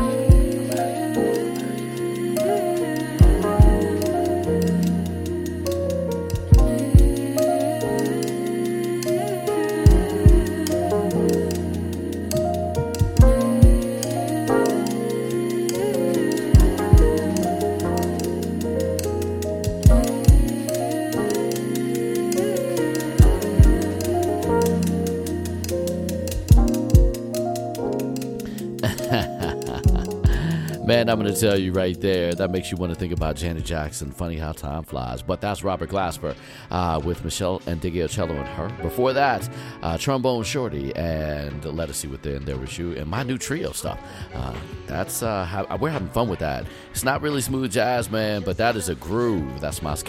To 31.28 31.34
tell 31.38 31.58
you 31.58 31.72
right 31.72 32.00
there, 32.00 32.32
that 32.32 32.50
makes 32.50 32.70
you 32.70 32.78
want 32.78 32.90
to 32.90 32.98
think 32.98 33.12
about 33.12 33.36
Janet 33.36 33.62
Jackson. 33.62 34.10
Funny 34.10 34.36
how 34.38 34.52
time 34.52 34.82
flies. 34.82 35.20
But 35.20 35.42
that's 35.42 35.62
Robert 35.62 35.90
Glasper 35.90 36.34
uh, 36.70 37.02
with 37.04 37.22
Meshell 37.22 37.60
Ndegeocello 37.64 38.30
and 38.30 38.48
her. 38.48 38.70
Before 38.82 39.12
that, 39.12 39.46
uh, 39.82 39.98
Trombone 39.98 40.42
Shorty 40.42 40.96
and 40.96 41.62
Let 41.66 41.90
Us 41.90 41.98
See 41.98 42.08
What 42.08 42.22
Then 42.22 42.46
There 42.46 42.56
Was 42.56 42.78
You 42.78 42.92
and 42.92 43.06
my 43.06 43.24
new 43.24 43.36
trio 43.36 43.72
stuff. 43.72 44.00
Uh, 44.32 44.54
that's 44.86 45.22
uh, 45.22 45.44
how, 45.44 45.76
We're 45.76 45.90
having 45.90 46.08
fun 46.08 46.30
with 46.30 46.38
that. 46.38 46.64
It's 46.92 47.04
not 47.04 47.20
really 47.20 47.42
smooth 47.42 47.72
jazz, 47.72 48.10
man, 48.10 48.40
but 48.40 48.56
that 48.56 48.74
is 48.74 48.88
a 48.88 48.94
groove. 48.94 49.60
That's 49.60 49.82
Mas. 49.82 50.02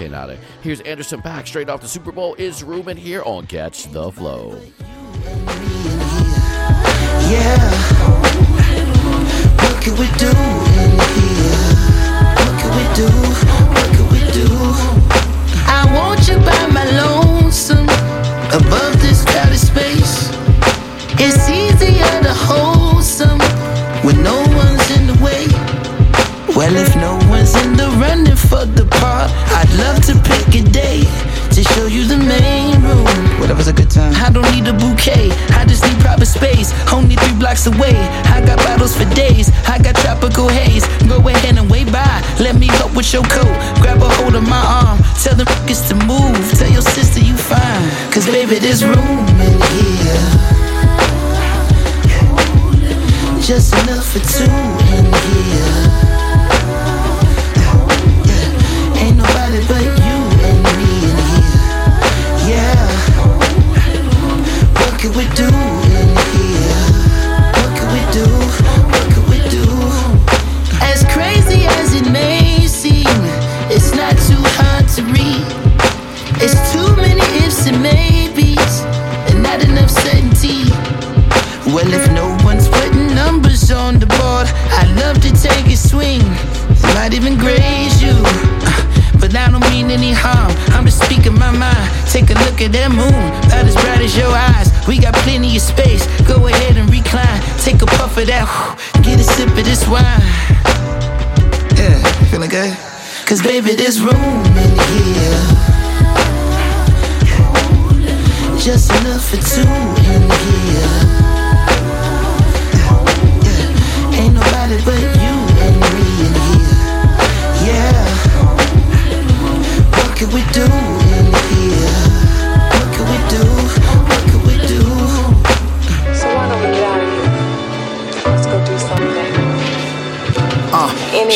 Here's 0.61 0.79
Anderson 0.81 1.21
Paak 1.21 1.47
straight 1.47 1.67
off 1.67 1.81
the 1.81 1.87
Super 1.89 2.13
Bowl. 2.13 2.35
Is 2.35 2.63
Ruben 2.63 2.95
here 2.95 3.23
on 3.25 3.45
Catch 3.45 3.91
the 3.91 4.09
Flow. 4.09 4.57
Yeah. 7.29 7.59
What 9.57 9.83
can 9.83 9.97
we 9.97 10.07
do 10.17 10.88
do? 12.99 13.07
What 13.71 13.87
can 13.95 14.05
we 14.11 14.19
do? 14.35 14.49
I 15.77 15.81
want 15.95 16.27
you 16.27 16.37
by 16.49 16.61
my 16.77 16.85
lonesome, 17.03 17.87
above 18.59 18.93
this 18.99 19.23
crowded 19.23 19.63
space. 19.71 20.15
It's 21.23 21.47
easier 21.47 22.13
to 22.27 22.33
hold 22.47 23.03
some 23.03 23.39
when 24.03 24.17
no 24.21 24.37
one's 24.61 24.87
in 24.97 25.07
the 25.11 25.17
way. 25.23 25.47
Well, 26.57 26.75
if 26.75 26.93
no 26.97 27.13
one's 27.29 27.55
in 27.63 27.77
the 27.77 27.87
running 28.03 28.39
for 28.49 28.65
the 28.65 28.85
part, 28.99 29.31
I'd 29.59 29.71
love 29.83 29.99
to 30.09 30.13
pick 30.29 30.47
a 30.61 30.63
day 30.69 30.99
to 31.55 31.61
show 31.71 31.85
you 31.87 32.03
the 32.03 32.17
main 32.17 32.81
room. 32.83 33.18
Whatever's 33.39 33.67
a 33.67 33.73
good 33.73 33.89
time. 33.89 34.13
I 34.15 34.29
don't 34.29 34.49
need 34.51 34.67
a 34.67 34.73
bouquet, 34.73 35.31
I 35.55 35.65
just 35.65 35.83
need 35.83 35.99
proper 35.99 36.25
space. 36.25 36.73
Only 36.91 37.15
three 37.15 37.37
blocks 37.39 37.67
away, 37.67 37.95
I 38.35 38.43
got 38.45 38.57
bottles 38.57 38.95
for 38.95 39.05
days. 39.15 39.49
I 39.67 39.79
got 39.79 39.95
tropical 39.95 40.49
haze. 40.49 40.85
Go 41.07 41.17
ahead 41.27 41.57
and 41.57 41.69
wave 41.69 41.91
by. 41.91 42.21
Let 42.39 42.55
me 42.55 42.67
help 42.67 42.95
with 42.95 43.13
your 43.13 43.23
coat. 43.23 43.53
Grab 43.81 44.01
a 44.01 44.09
hold 44.09 44.35
of 44.35 44.43
my 44.43 44.63
arm. 44.81 44.99
Tell 45.23 45.35
the 45.35 45.45
niggas 45.45 45.87
to 45.89 45.95
move. 46.05 46.37
Tell 46.57 46.71
your 46.71 46.81
sister 46.81 47.19
you 47.19 47.37
fine. 47.37 48.11
Cause 48.11 48.25
baby, 48.25 48.59
there's 48.59 48.83
room 48.83 49.27
in 49.47 49.55
here. 49.73 50.59
Just 53.41 53.73
enough 53.83 54.05
for 54.11 54.19
two 54.19 54.98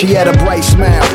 she 0.04 0.14
had 0.14 0.28
a 0.28 0.34
bright 0.44 0.64
smile. 0.64 1.08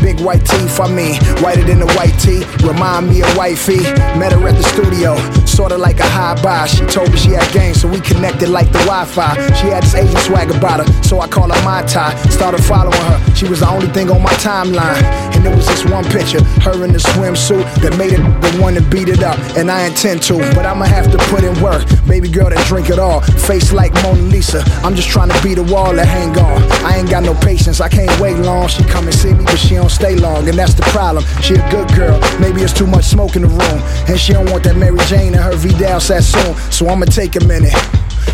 Big 0.00 0.20
white 0.20 0.44
teeth, 0.44 0.78
I 0.78 0.86
mean, 0.86 1.16
whiter 1.42 1.64
than 1.64 1.80
the 1.80 1.90
white 1.96 2.14
tee. 2.20 2.44
Remind 2.64 3.08
me 3.08 3.22
of 3.22 3.36
wifey. 3.36 3.82
Met 4.20 4.32
her 4.32 4.48
at 4.48 4.54
the 4.54 4.62
studio, 4.62 5.16
sorta 5.46 5.76
like 5.76 5.98
a 5.98 6.06
high 6.06 6.40
buy. 6.42 6.66
She 6.66 6.84
told 6.86 7.10
me 7.10 7.16
she 7.16 7.30
had 7.30 7.50
game, 7.52 7.74
so 7.74 7.88
we 7.88 8.00
connected 8.00 8.50
like 8.50 8.70
the 8.70 8.78
Wi 8.86 9.04
Fi. 9.06 9.34
She 9.54 9.66
had 9.68 9.82
this 9.82 9.94
Asian 9.94 10.20
swag 10.20 10.50
about 10.50 10.86
her, 10.86 11.02
so 11.02 11.20
I 11.20 11.26
called 11.26 11.54
her 11.54 11.64
my 11.64 11.82
tie. 11.82 12.14
Started 12.28 12.62
following 12.62 13.00
her, 13.10 13.34
she 13.34 13.48
was 13.48 13.60
the 13.60 13.68
only 13.68 13.88
thing 13.88 14.10
on 14.10 14.22
my 14.22 14.34
timeline. 14.44 15.02
And 15.44 15.52
there 15.52 15.56
was 15.58 15.66
just 15.66 15.84
one 15.90 16.04
picture, 16.04 16.42
her 16.64 16.84
in 16.84 16.92
the 16.92 16.98
swimsuit, 16.98 17.64
that 17.82 17.98
made 17.98 18.12
it 18.12 18.22
the 18.40 18.62
one 18.62 18.72
to 18.74 18.80
beat 18.80 19.10
it 19.10 19.22
up. 19.22 19.38
And 19.58 19.70
I 19.70 19.84
intend 19.84 20.22
to, 20.24 20.38
but 20.56 20.64
I'ma 20.64 20.86
have 20.86 21.12
to 21.12 21.18
put 21.28 21.44
in 21.44 21.52
work. 21.60 21.84
Baby 22.08 22.30
girl 22.30 22.48
that 22.48 22.66
drink 22.66 22.88
it 22.88 22.98
all, 22.98 23.20
face 23.44 23.70
like 23.70 23.92
Mona 24.02 24.22
Lisa. 24.22 24.64
I'm 24.82 24.94
just 24.94 25.08
trying 25.10 25.28
to 25.28 25.38
beat 25.42 25.58
a 25.58 25.62
wall 25.62 25.92
that 25.96 26.06
hang 26.08 26.32
on. 26.38 26.62
I 26.82 26.96
ain't 26.96 27.10
got 27.10 27.24
no 27.24 27.34
patience, 27.34 27.82
I 27.82 27.90
can't 27.90 28.08
wait 28.20 28.38
long. 28.38 28.68
She 28.68 28.84
come 28.84 29.04
and 29.04 29.14
see 29.14 29.34
me, 29.34 29.44
but 29.44 29.58
she 29.58 29.74
don't 29.74 29.90
stay 29.90 30.16
long, 30.16 30.48
and 30.48 30.56
that's 30.56 30.72
the 30.72 30.82
problem. 30.96 31.24
She 31.42 31.54
a 31.54 31.70
good 31.70 31.92
girl, 31.94 32.18
maybe 32.40 32.62
it's 32.62 32.72
too 32.72 32.86
much 32.86 33.04
smoke 33.04 33.36
in 33.36 33.42
the 33.42 33.48
room, 33.48 33.80
and 34.08 34.18
she 34.18 34.32
don't 34.32 34.50
want 34.50 34.64
that 34.64 34.76
Mary 34.76 34.96
Jane 35.12 35.34
and 35.34 35.44
her 35.44 35.56
Vidal 35.56 36.00
Sassoon. 36.00 36.56
So 36.72 36.88
I'ma 36.88 37.04
take 37.04 37.36
a 37.36 37.44
minute. 37.44 37.74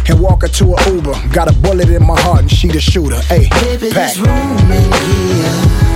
And 0.08 0.20
walk 0.20 0.42
her 0.42 0.48
to 0.48 0.74
a 0.74 0.92
Uber. 0.94 1.14
Got 1.32 1.50
a 1.50 1.58
bullet 1.58 1.88
in 1.90 2.04
my 2.04 2.18
heart 2.20 2.40
and 2.40 2.50
she 2.50 2.68
the 2.68 2.80
shooter. 2.80 3.20
Hey, 3.22 3.48
Baby, 3.48 3.90
pack. 3.90 4.14
there's 4.14 4.20
room 4.20 4.70
in 4.72 4.92
here. 4.92 5.89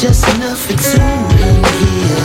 Just 0.00 0.26
enough 0.36 0.60
for 0.60 0.72
two 0.72 0.98
in 1.44 1.62
here. 1.62 2.16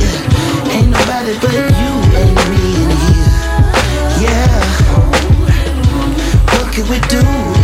Yeah, 0.00 0.72
ain't 0.72 0.88
nobody 0.88 1.34
but 1.38 1.52
you 1.52 1.92
and 2.16 2.34
me 2.48 2.62
in 2.84 2.90
here. 3.04 3.34
Yeah. 4.24 4.60
What 6.54 6.72
can 6.72 6.88
we 6.88 6.98
do 7.08 7.59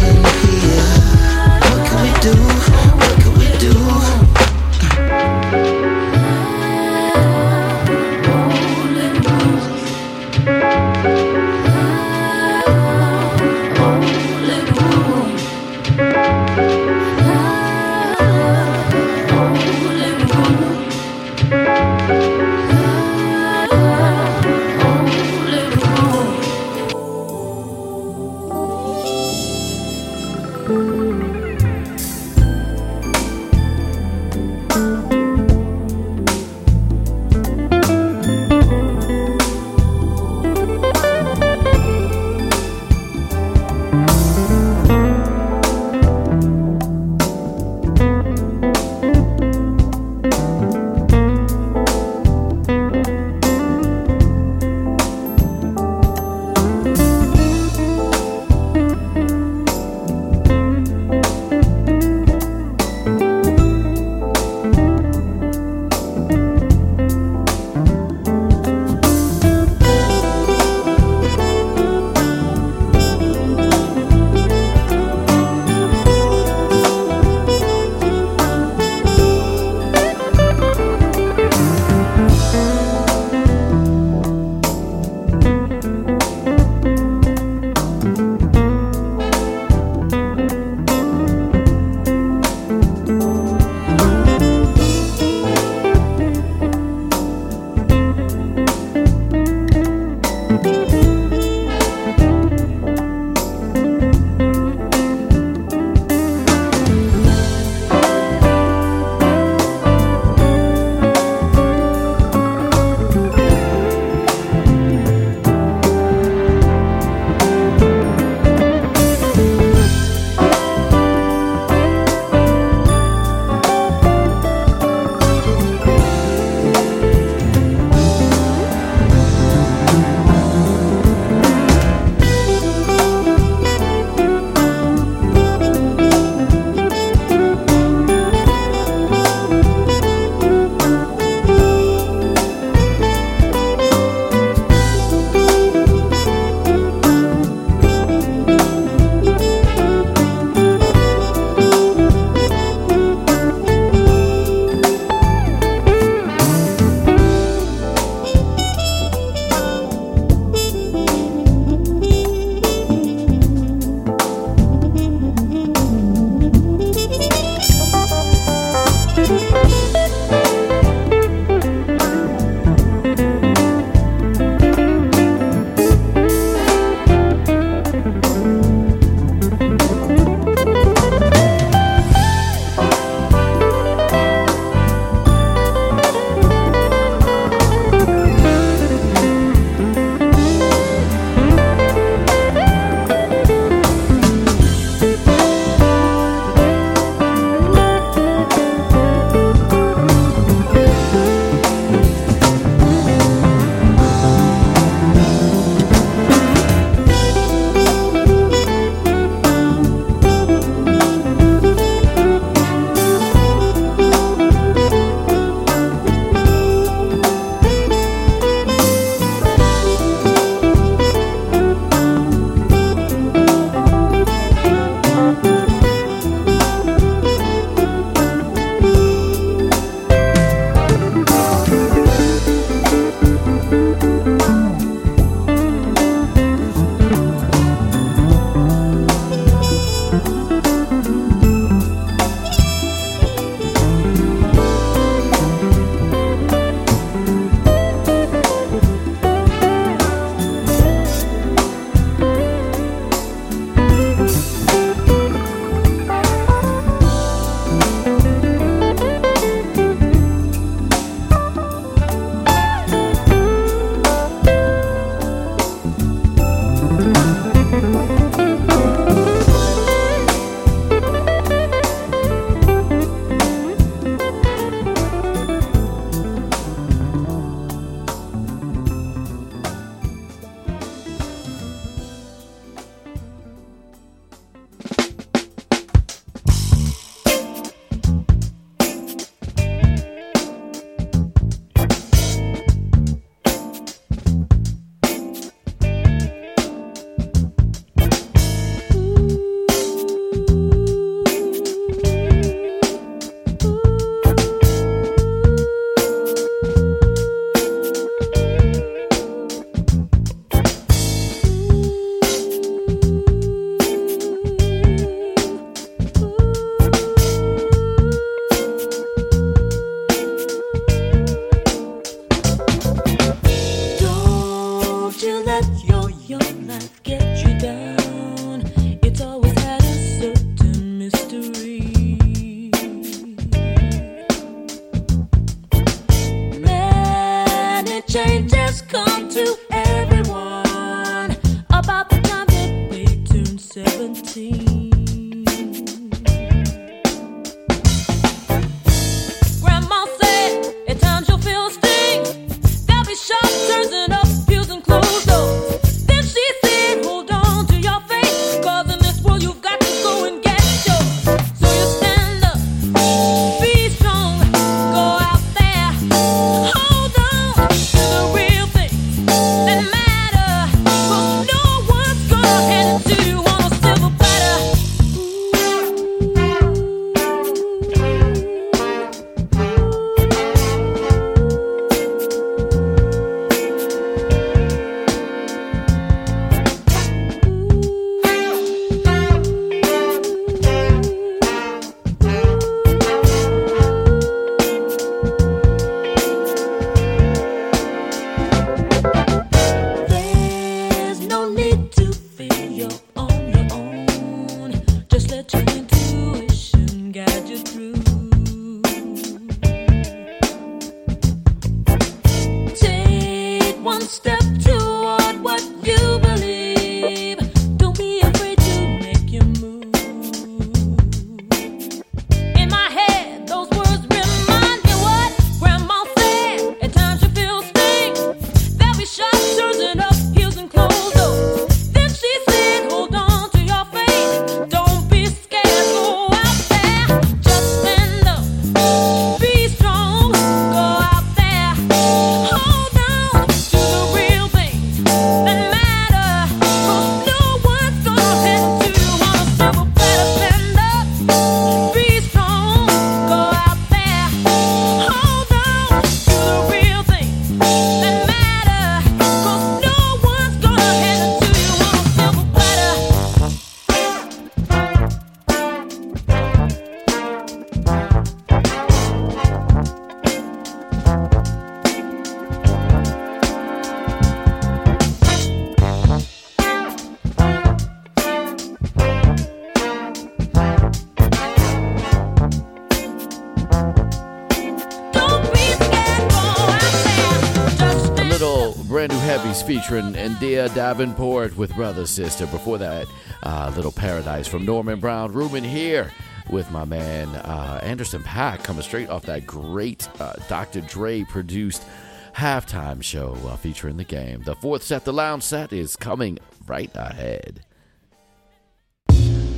featuring 489.66 490.12
N'Dea 490.12 490.72
Davenport 490.76 491.56
with 491.56 491.74
Brother 491.74 492.06
Sister. 492.06 492.46
Before 492.46 492.78
that, 492.78 493.08
uh, 493.42 493.72
Little 493.74 493.90
Paradise 493.90 494.46
from 494.46 494.64
Norman 494.64 495.00
Brown. 495.00 495.32
Ruben 495.32 495.64
here 495.64 496.12
with 496.50 496.70
my 496.70 496.84
man 496.84 497.28
uh, 497.30 497.80
Anderson 497.82 498.22
.Paak 498.22 498.62
coming 498.62 498.82
straight 498.82 499.08
off 499.08 499.22
that 499.22 499.44
great 499.44 500.08
uh, 500.20 500.34
Dr. 500.48 500.82
Dre 500.82 501.24
produced 501.24 501.84
halftime 502.32 503.02
show 503.02 503.36
uh, 503.48 503.56
featuring 503.56 503.96
the 503.96 504.04
game. 504.04 504.42
The 504.44 504.54
fourth 504.54 504.84
set, 504.84 505.04
the 505.04 505.12
lounge 505.12 505.42
set, 505.42 505.72
is 505.72 505.96
coming 505.96 506.38
right 506.68 506.90
ahead. 506.94 507.55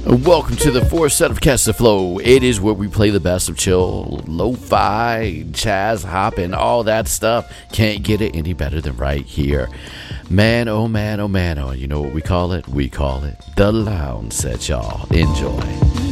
Welcome 0.08 0.56
to 0.56 0.70
the 0.70 0.86
fourth 0.86 1.12
set 1.12 1.30
of 1.30 1.42
Catch 1.42 1.66
the 1.66 1.74
Flow. 1.74 2.18
It 2.18 2.42
is 2.42 2.62
where 2.62 2.72
we 2.72 2.88
play 2.88 3.10
the 3.10 3.20
best 3.20 3.50
of 3.50 3.58
chill, 3.58 4.22
lo-fi, 4.26 5.44
jazz, 5.50 6.02
hop, 6.02 6.38
and 6.38 6.54
all 6.54 6.82
that 6.84 7.08
stuff. 7.08 7.52
Can't 7.72 8.02
get 8.02 8.22
it 8.22 8.34
any 8.34 8.54
better 8.54 8.80
than 8.80 8.96
right 8.96 9.26
here. 9.26 9.68
Man, 10.30 10.66
oh 10.66 10.88
man, 10.88 11.20
oh 11.20 11.28
man, 11.28 11.58
oh, 11.58 11.72
you 11.72 11.86
know 11.86 12.00
what 12.00 12.14
we 12.14 12.22
call 12.22 12.52
it? 12.52 12.66
We 12.66 12.88
call 12.88 13.22
it 13.24 13.36
the 13.56 13.70
lounge 13.70 14.32
set, 14.32 14.66
y'all. 14.66 15.06
Enjoy. 15.12 16.07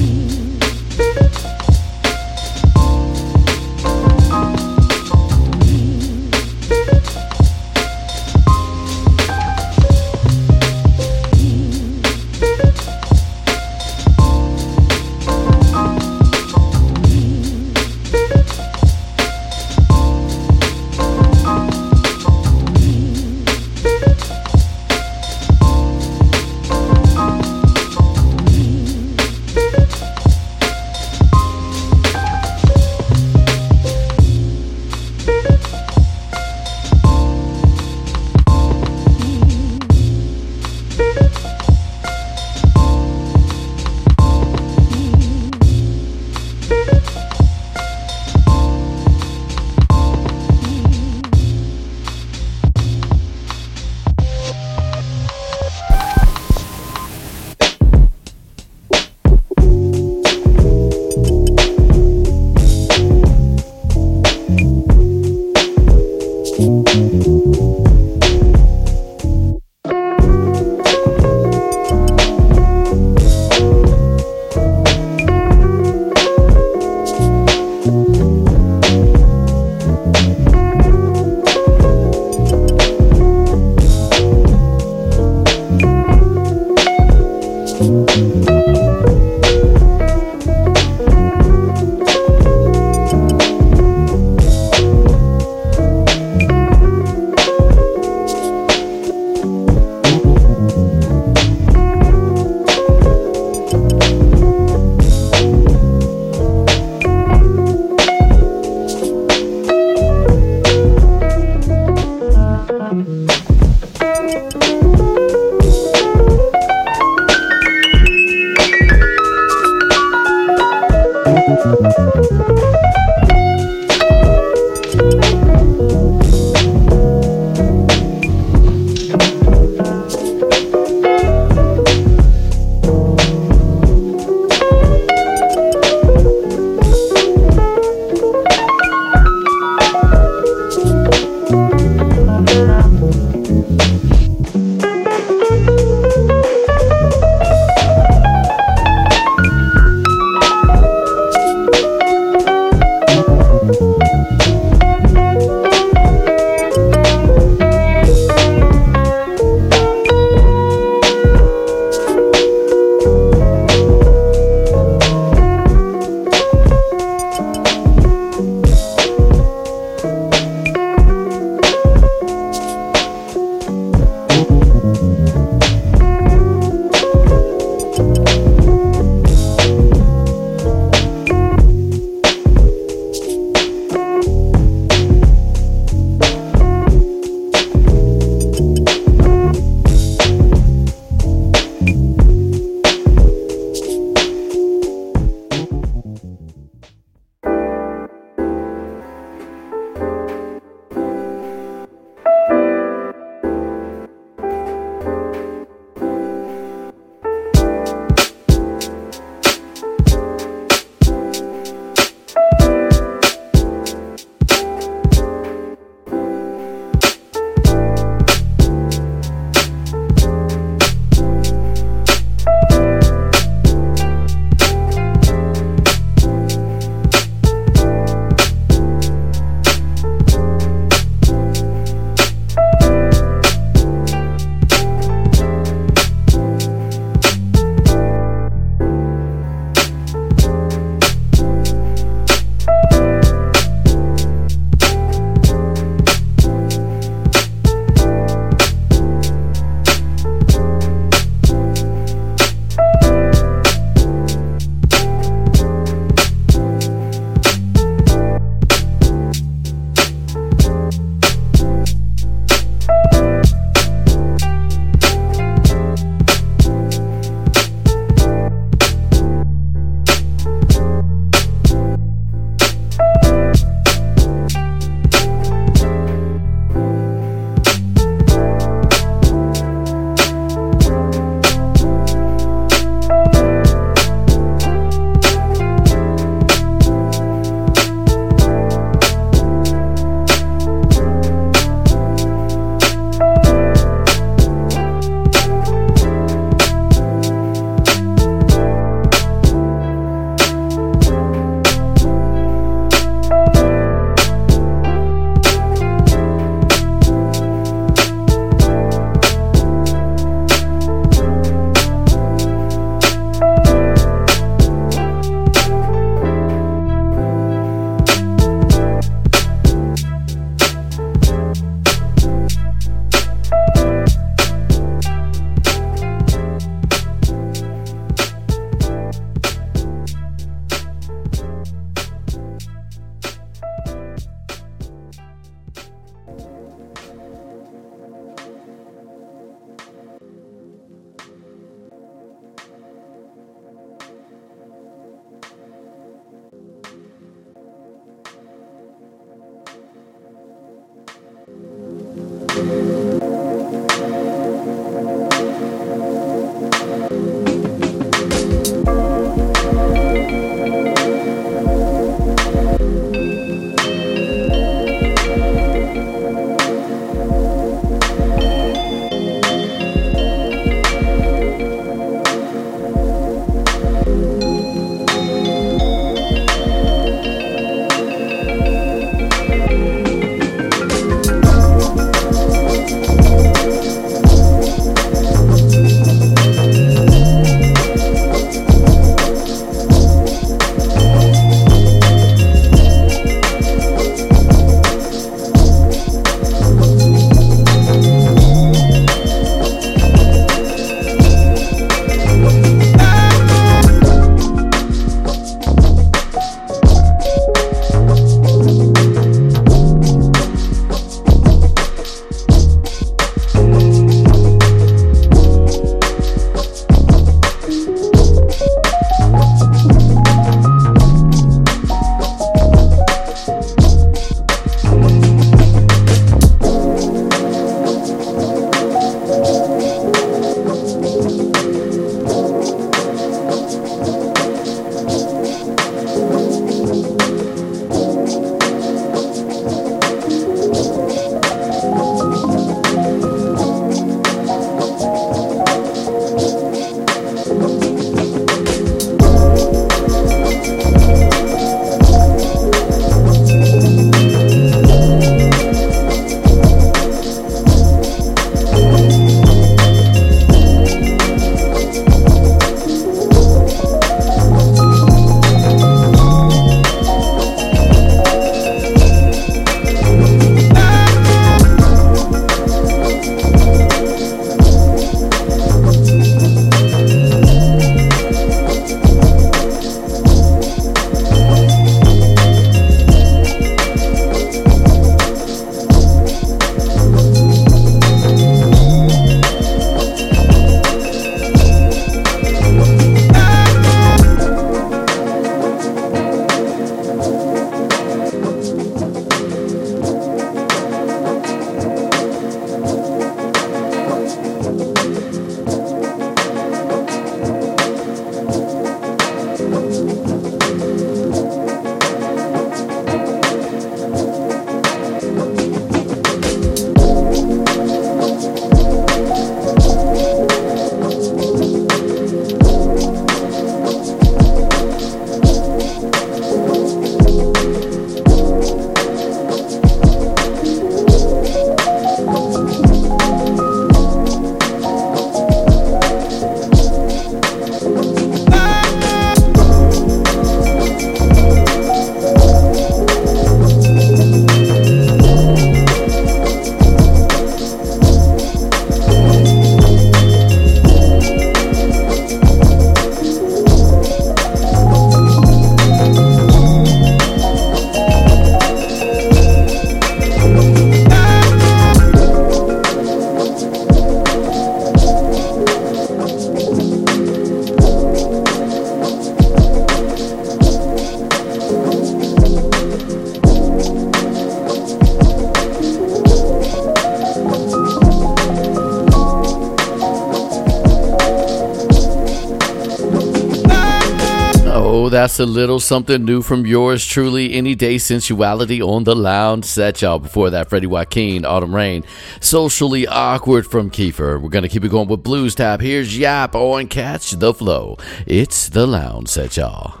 That's 585.21 585.39
a 585.39 585.45
little 585.45 585.79
something 585.79 586.25
new 586.25 586.41
from 586.41 586.65
yours 586.65 587.05
truly. 587.05 587.53
Any 587.53 587.75
day 587.75 587.97
sensuality 587.97 588.81
on 588.81 589.03
the 589.03 589.15
lounge 589.15 589.65
set, 589.65 590.01
y'all. 590.01 590.17
Before 590.17 590.49
that, 590.49 590.67
Freddie 590.67 590.87
Joaquin, 590.87 591.45
Autumn 591.45 591.75
Rain. 591.75 592.03
Socially 592.39 593.05
awkward 593.05 593.67
from 593.67 593.91
Kiefer. 593.91 594.41
We're 594.41 594.49
to 594.49 594.67
keep 594.67 594.83
it 594.83 594.89
going 594.89 595.07
with 595.07 595.21
Blues 595.21 595.53
Tap. 595.53 595.79
Here's 595.79 596.17
Yap 596.17 596.55
on 596.55 596.87
Catch 596.87 597.33
the 597.33 597.53
Flow. 597.53 597.97
It's 598.25 598.67
the 598.69 598.87
lounge 598.87 599.27
set, 599.27 599.57
y'all. 599.57 600.00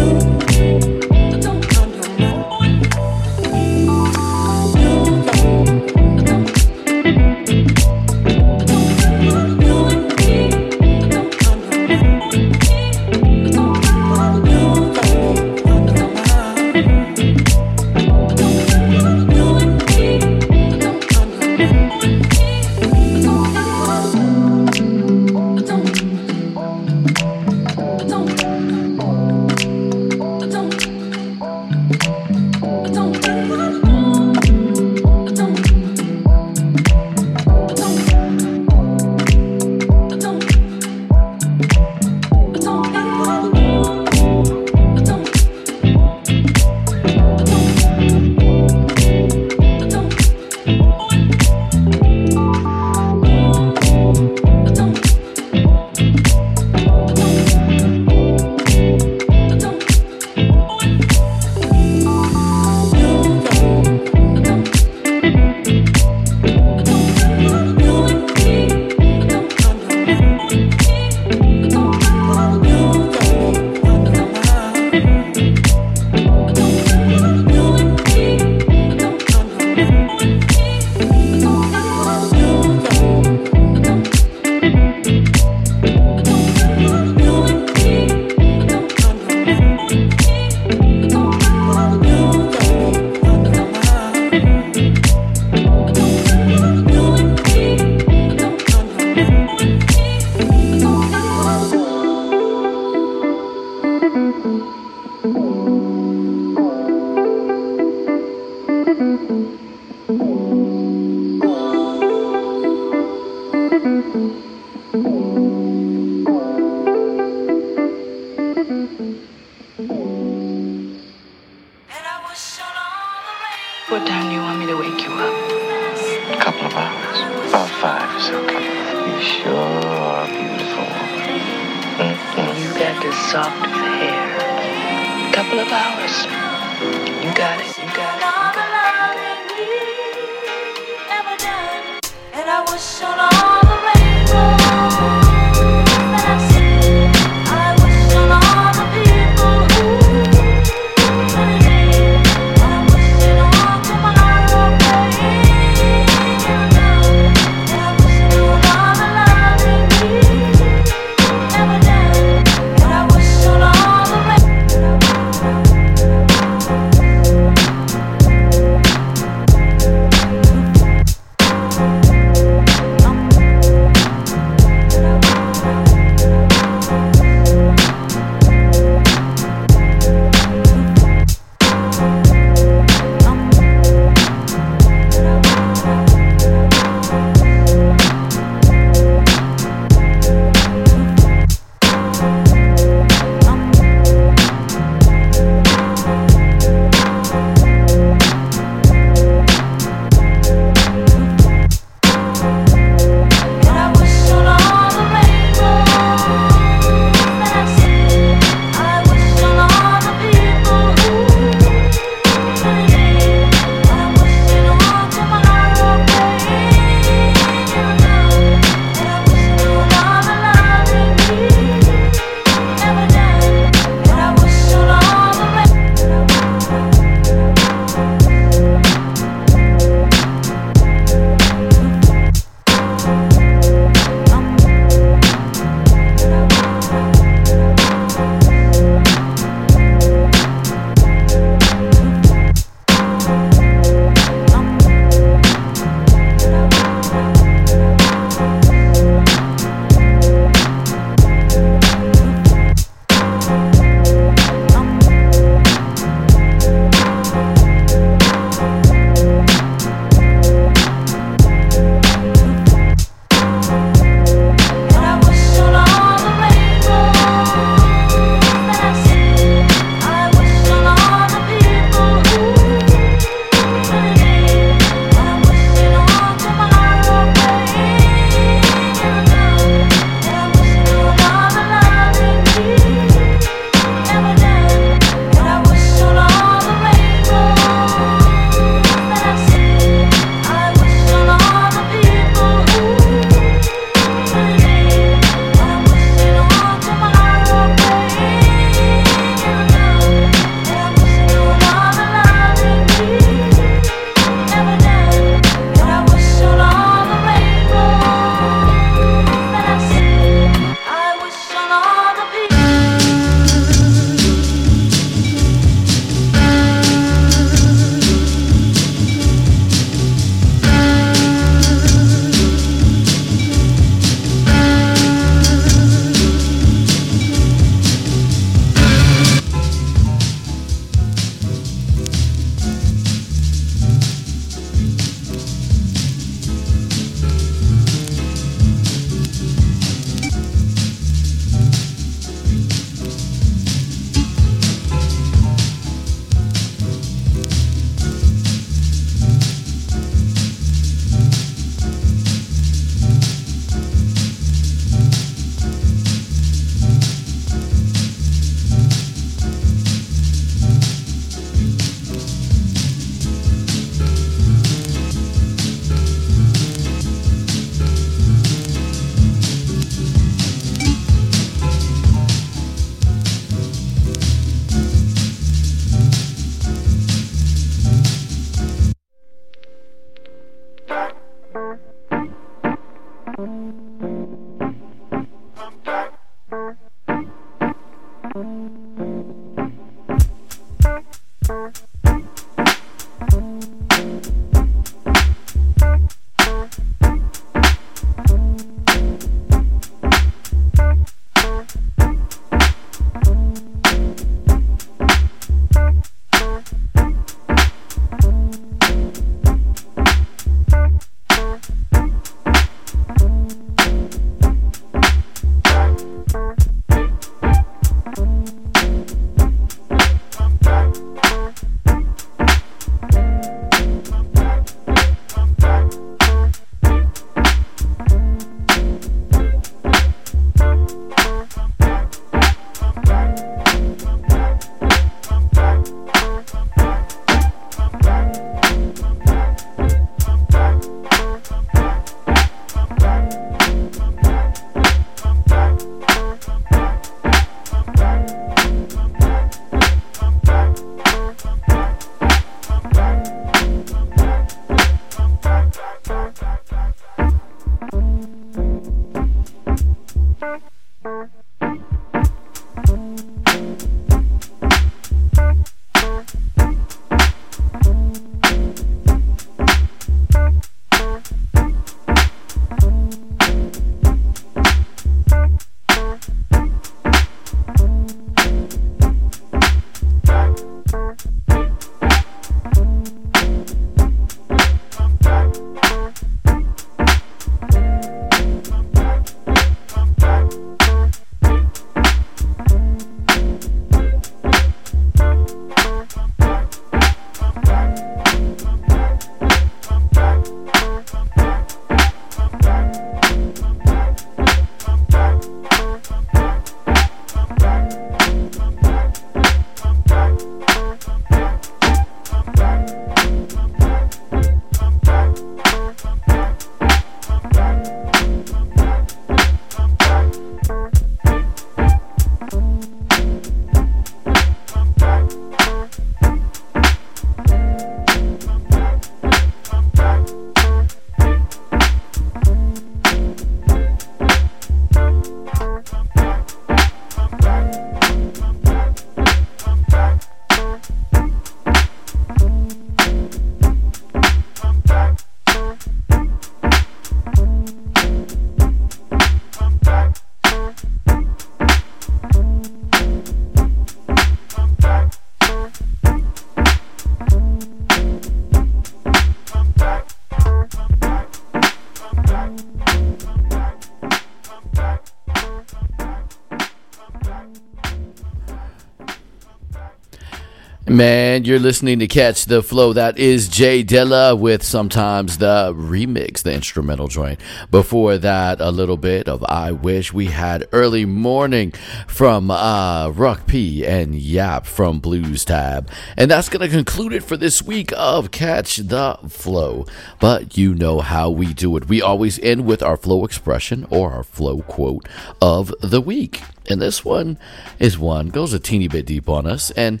Man, 570.88 571.44
you're 571.44 571.58
listening 571.58 571.98
to 571.98 572.06
Catch 572.06 572.46
the 572.46 572.62
Flow. 572.62 572.94
That 572.94 573.18
is 573.18 573.48
J 573.48 573.84
Dilla 573.84 574.38
with 574.38 574.62
sometimes 574.62 575.36
the 575.36 575.74
remix, 575.76 576.42
the 576.42 576.54
instrumental 576.54 577.08
joint. 577.08 577.38
Before 577.70 578.16
that, 578.16 578.58
a 578.58 578.70
little 578.70 578.96
bit 578.96 579.28
of 579.28 579.44
I 579.44 579.70
Wish 579.70 580.14
We 580.14 580.26
Had 580.26 580.66
Early 580.72 581.04
Morning 581.04 581.72
from 582.06 582.50
uh, 582.50 583.10
Ruck 583.10 583.46
P 583.46 583.84
and 583.84 584.14
Yap 584.14 584.64
from 584.64 584.98
Blues 584.98 585.44
Tab. 585.44 585.90
And 586.16 586.30
that's 586.30 586.48
going 586.48 586.66
to 586.66 586.74
conclude 586.74 587.12
it 587.12 587.22
for 587.22 587.36
this 587.36 587.62
week 587.62 587.92
of 587.94 588.30
Catch 588.30 588.76
the 588.78 589.18
Flow. 589.28 589.84
But 590.20 590.56
you 590.56 590.74
know 590.74 591.00
how 591.00 591.28
we 591.28 591.52
do 591.52 591.76
it. 591.76 591.90
We 591.90 592.00
always 592.00 592.38
end 592.38 592.64
with 592.64 592.82
our 592.82 592.96
flow 592.96 593.26
expression 593.26 593.86
or 593.90 594.12
our 594.12 594.24
flow 594.24 594.62
quote 594.62 595.06
of 595.42 595.74
the 595.82 596.00
week. 596.00 596.40
And 596.70 596.80
this 596.80 597.04
one 597.04 597.38
is 597.78 597.98
one, 597.98 598.28
goes 598.28 598.52
a 598.52 598.58
teeny 598.58 598.88
bit 598.88 599.06
deep 599.06 599.28
on 599.28 599.46
us. 599.46 599.70
And 599.72 600.00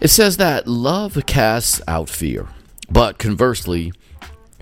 it 0.00 0.08
says 0.08 0.36
that 0.36 0.66
love 0.68 1.18
casts 1.26 1.80
out 1.88 2.08
fear, 2.08 2.48
but 2.90 3.18
conversely, 3.18 3.92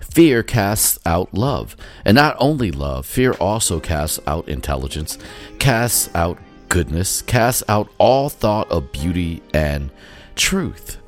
fear 0.00 0.42
casts 0.42 0.98
out 1.04 1.34
love. 1.34 1.76
And 2.04 2.14
not 2.14 2.36
only 2.38 2.70
love, 2.70 3.04
fear 3.04 3.32
also 3.32 3.80
casts 3.80 4.18
out 4.26 4.48
intelligence, 4.48 5.18
casts 5.58 6.08
out 6.14 6.38
goodness, 6.68 7.22
casts 7.22 7.62
out 7.68 7.90
all 7.98 8.28
thought 8.28 8.70
of 8.70 8.92
beauty 8.92 9.42
and 9.52 9.90
truth. 10.34 10.98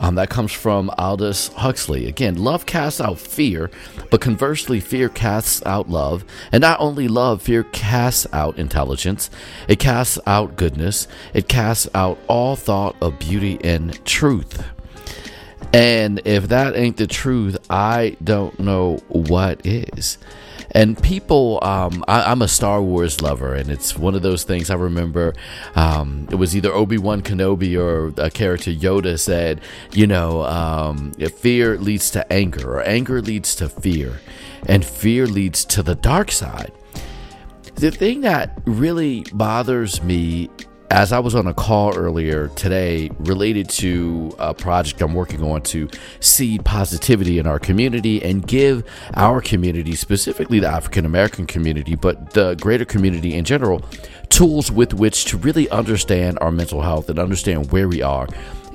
Um, 0.00 0.14
that 0.14 0.30
comes 0.30 0.50
from 0.50 0.90
Aldous 0.96 1.48
Huxley. 1.48 2.08
Again, 2.08 2.36
love 2.36 2.64
casts 2.64 3.00
out 3.00 3.18
fear, 3.18 3.70
but 4.10 4.22
conversely, 4.22 4.80
fear 4.80 5.10
casts 5.10 5.64
out 5.66 5.90
love. 5.90 6.24
And 6.50 6.62
not 6.62 6.80
only 6.80 7.06
love, 7.06 7.42
fear 7.42 7.64
casts 7.64 8.26
out 8.32 8.58
intelligence, 8.58 9.30
it 9.68 9.78
casts 9.78 10.18
out 10.26 10.56
goodness, 10.56 11.06
it 11.34 11.48
casts 11.48 11.86
out 11.94 12.18
all 12.28 12.56
thought 12.56 12.96
of 13.02 13.18
beauty 13.18 13.58
and 13.62 14.02
truth. 14.06 14.64
And 15.72 16.20
if 16.24 16.48
that 16.48 16.74
ain't 16.76 16.96
the 16.96 17.06
truth, 17.06 17.58
I 17.68 18.16
don't 18.24 18.58
know 18.58 19.00
what 19.08 19.64
is. 19.64 20.18
And 20.72 21.00
people, 21.02 21.58
um, 21.62 22.04
I, 22.06 22.30
am 22.30 22.42
a 22.42 22.48
Star 22.48 22.80
Wars 22.80 23.20
lover, 23.20 23.54
and 23.54 23.70
it's 23.70 23.96
one 23.96 24.14
of 24.14 24.22
those 24.22 24.44
things 24.44 24.70
I 24.70 24.74
remember. 24.74 25.34
Um, 25.74 26.28
it 26.30 26.36
was 26.36 26.56
either 26.56 26.72
Obi 26.72 26.98
Wan 26.98 27.22
Kenobi 27.22 27.76
or 27.78 28.12
a 28.22 28.30
character 28.30 28.70
Yoda 28.70 29.18
said, 29.18 29.60
you 29.92 30.06
know, 30.06 30.42
um, 30.42 31.12
fear 31.12 31.76
leads 31.76 32.10
to 32.12 32.32
anger, 32.32 32.76
or 32.76 32.82
anger 32.82 33.20
leads 33.20 33.54
to 33.56 33.68
fear, 33.68 34.20
and 34.66 34.84
fear 34.84 35.26
leads 35.26 35.64
to 35.66 35.82
the 35.82 35.94
dark 35.94 36.30
side. 36.30 36.72
The 37.74 37.90
thing 37.90 38.20
that 38.20 38.60
really 38.66 39.24
bothers 39.32 40.02
me 40.02 40.50
as 40.90 41.12
I 41.12 41.20
was 41.20 41.36
on 41.36 41.46
a 41.46 41.54
call 41.54 41.96
earlier 41.96 42.48
today 42.48 43.10
related 43.20 43.68
to 43.70 44.34
a 44.40 44.52
project 44.52 45.00
I'm 45.00 45.14
working 45.14 45.42
on 45.42 45.62
to 45.62 45.88
seed 46.18 46.64
positivity 46.64 47.38
in 47.38 47.46
our 47.46 47.60
community 47.60 48.20
and 48.22 48.44
give 48.44 48.84
our 49.14 49.40
community, 49.40 49.94
specifically 49.94 50.58
the 50.58 50.66
African 50.66 51.06
American 51.06 51.46
community, 51.46 51.94
but 51.94 52.30
the 52.30 52.56
greater 52.56 52.84
community 52.84 53.34
in 53.34 53.44
general, 53.44 53.82
tools 54.30 54.72
with 54.72 54.92
which 54.92 55.26
to 55.26 55.36
really 55.36 55.70
understand 55.70 56.38
our 56.40 56.50
mental 56.50 56.82
health 56.82 57.08
and 57.08 57.20
understand 57.20 57.70
where 57.70 57.88
we 57.88 58.02
are 58.02 58.26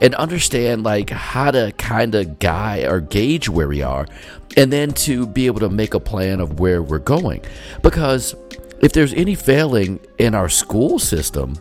and 0.01 0.15
understand 0.15 0.83
like 0.83 1.09
how 1.09 1.51
to 1.51 1.73
kind 1.77 2.15
of 2.15 2.39
guide 2.39 2.85
or 2.85 3.01
gauge 3.01 3.49
where 3.49 3.67
we 3.67 3.81
are 3.81 4.07
and 4.55 4.71
then 4.71 4.91
to 4.91 5.27
be 5.27 5.47
able 5.47 5.59
to 5.59 5.69
make 5.69 5.93
a 5.93 5.99
plan 5.99 6.39
of 6.39 6.61
where 6.61 6.81
we're 6.81 6.97
going. 6.97 7.43
Because 7.81 8.35
if 8.81 8.93
there's 8.93 9.13
any 9.13 9.35
failing 9.35 9.99
in 10.17 10.33
our 10.33 10.47
school 10.47 10.97
system 10.97 11.57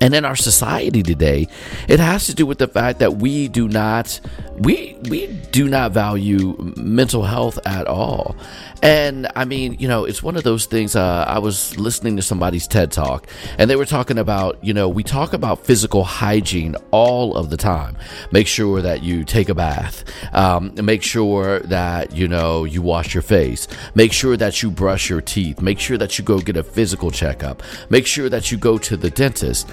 and 0.00 0.14
in 0.14 0.24
our 0.24 0.36
society 0.36 1.02
today 1.02 1.46
it 1.88 2.00
has 2.00 2.26
to 2.26 2.34
do 2.34 2.46
with 2.46 2.58
the 2.58 2.68
fact 2.68 2.98
that 2.98 3.16
we 3.16 3.48
do 3.48 3.68
not 3.68 4.20
we 4.58 4.96
we 5.08 5.26
do 5.52 5.68
not 5.68 5.92
value 5.92 6.56
mental 6.76 7.22
health 7.22 7.58
at 7.66 7.86
all 7.86 8.36
and 8.82 9.26
i 9.34 9.44
mean 9.44 9.76
you 9.78 9.88
know 9.88 10.04
it's 10.04 10.22
one 10.22 10.36
of 10.36 10.44
those 10.44 10.66
things 10.66 10.96
uh, 10.96 11.24
i 11.28 11.38
was 11.38 11.76
listening 11.78 12.16
to 12.16 12.22
somebody's 12.22 12.66
ted 12.66 12.90
talk 12.90 13.26
and 13.58 13.70
they 13.70 13.76
were 13.76 13.86
talking 13.86 14.18
about 14.18 14.62
you 14.62 14.74
know 14.74 14.88
we 14.88 15.02
talk 15.02 15.32
about 15.32 15.64
physical 15.64 16.04
hygiene 16.04 16.76
all 16.90 17.36
of 17.36 17.50
the 17.50 17.56
time. 17.56 17.96
Make 18.32 18.46
sure 18.46 18.80
that 18.82 19.02
you 19.02 19.24
take 19.24 19.48
a 19.48 19.54
bath. 19.54 20.04
Um, 20.32 20.72
make 20.74 21.02
sure 21.02 21.60
that 21.60 22.14
you 22.14 22.28
know 22.28 22.64
you 22.64 22.82
wash 22.82 23.14
your 23.14 23.22
face. 23.22 23.68
Make 23.94 24.12
sure 24.12 24.36
that 24.36 24.62
you 24.62 24.70
brush 24.70 25.10
your 25.10 25.20
teeth. 25.20 25.60
Make 25.60 25.78
sure 25.78 25.98
that 25.98 26.18
you 26.18 26.24
go 26.24 26.40
get 26.40 26.56
a 26.56 26.62
physical 26.62 27.10
checkup. 27.10 27.62
Make 27.90 28.06
sure 28.06 28.28
that 28.28 28.50
you 28.50 28.58
go 28.58 28.78
to 28.78 28.96
the 28.96 29.10
dentist 29.10 29.68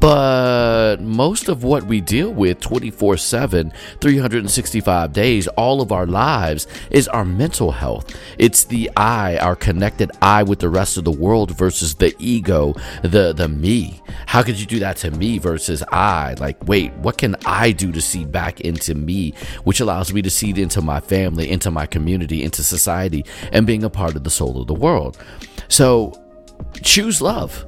but 0.00 1.00
most 1.00 1.48
of 1.48 1.64
what 1.64 1.84
we 1.84 2.00
deal 2.00 2.32
with 2.32 2.60
24 2.60 3.16
7, 3.16 3.72
365 4.00 5.12
days, 5.12 5.48
all 5.48 5.80
of 5.80 5.92
our 5.92 6.06
lives 6.06 6.66
is 6.90 7.08
our 7.08 7.24
mental 7.24 7.72
health. 7.72 8.14
It's 8.38 8.64
the 8.64 8.90
I, 8.96 9.36
our 9.38 9.56
connected 9.56 10.10
I 10.20 10.42
with 10.42 10.58
the 10.58 10.68
rest 10.68 10.96
of 10.96 11.04
the 11.04 11.12
world 11.12 11.56
versus 11.56 11.94
the 11.94 12.14
ego, 12.18 12.74
the, 13.02 13.32
the 13.32 13.48
me. 13.48 14.02
How 14.26 14.42
could 14.42 14.60
you 14.60 14.66
do 14.66 14.78
that 14.80 14.96
to 14.98 15.10
me 15.10 15.38
versus 15.38 15.82
I? 15.90 16.34
Like, 16.38 16.66
wait, 16.66 16.92
what 16.94 17.18
can 17.18 17.36
I 17.46 17.72
do 17.72 17.92
to 17.92 18.00
seed 18.00 18.30
back 18.30 18.60
into 18.60 18.94
me, 18.94 19.34
which 19.64 19.80
allows 19.80 20.12
me 20.12 20.22
to 20.22 20.30
seed 20.30 20.58
into 20.58 20.82
my 20.82 21.00
family, 21.00 21.50
into 21.50 21.70
my 21.70 21.86
community, 21.86 22.42
into 22.42 22.62
society, 22.62 23.24
and 23.52 23.66
being 23.66 23.84
a 23.84 23.90
part 23.90 24.16
of 24.16 24.24
the 24.24 24.30
soul 24.30 24.60
of 24.60 24.66
the 24.66 24.74
world? 24.74 25.18
So 25.68 26.22
choose 26.82 27.20
love 27.20 27.64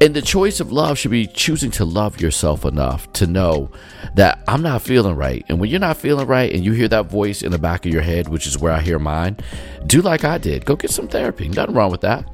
and 0.00 0.14
the 0.14 0.22
choice 0.22 0.60
of 0.60 0.72
love 0.72 0.98
should 0.98 1.10
be 1.10 1.26
choosing 1.26 1.70
to 1.72 1.84
love 1.84 2.20
yourself 2.20 2.64
enough 2.64 3.12
to 3.12 3.26
know 3.26 3.70
that 4.14 4.42
I'm 4.48 4.62
not 4.62 4.80
feeling 4.80 5.14
right. 5.14 5.44
And 5.48 5.60
when 5.60 5.68
you're 5.68 5.78
not 5.78 5.98
feeling 5.98 6.26
right 6.26 6.50
and 6.50 6.64
you 6.64 6.72
hear 6.72 6.88
that 6.88 7.10
voice 7.10 7.42
in 7.42 7.52
the 7.52 7.58
back 7.58 7.84
of 7.84 7.92
your 7.92 8.00
head, 8.00 8.28
which 8.28 8.46
is 8.46 8.56
where 8.56 8.72
I 8.72 8.80
hear 8.80 8.98
mine, 8.98 9.36
do 9.86 10.00
like 10.00 10.24
I 10.24 10.38
did. 10.38 10.64
Go 10.64 10.74
get 10.74 10.90
some 10.90 11.06
therapy. 11.06 11.48
Nothing 11.48 11.74
wrong 11.74 11.90
with 11.90 12.00
that. 12.00 12.24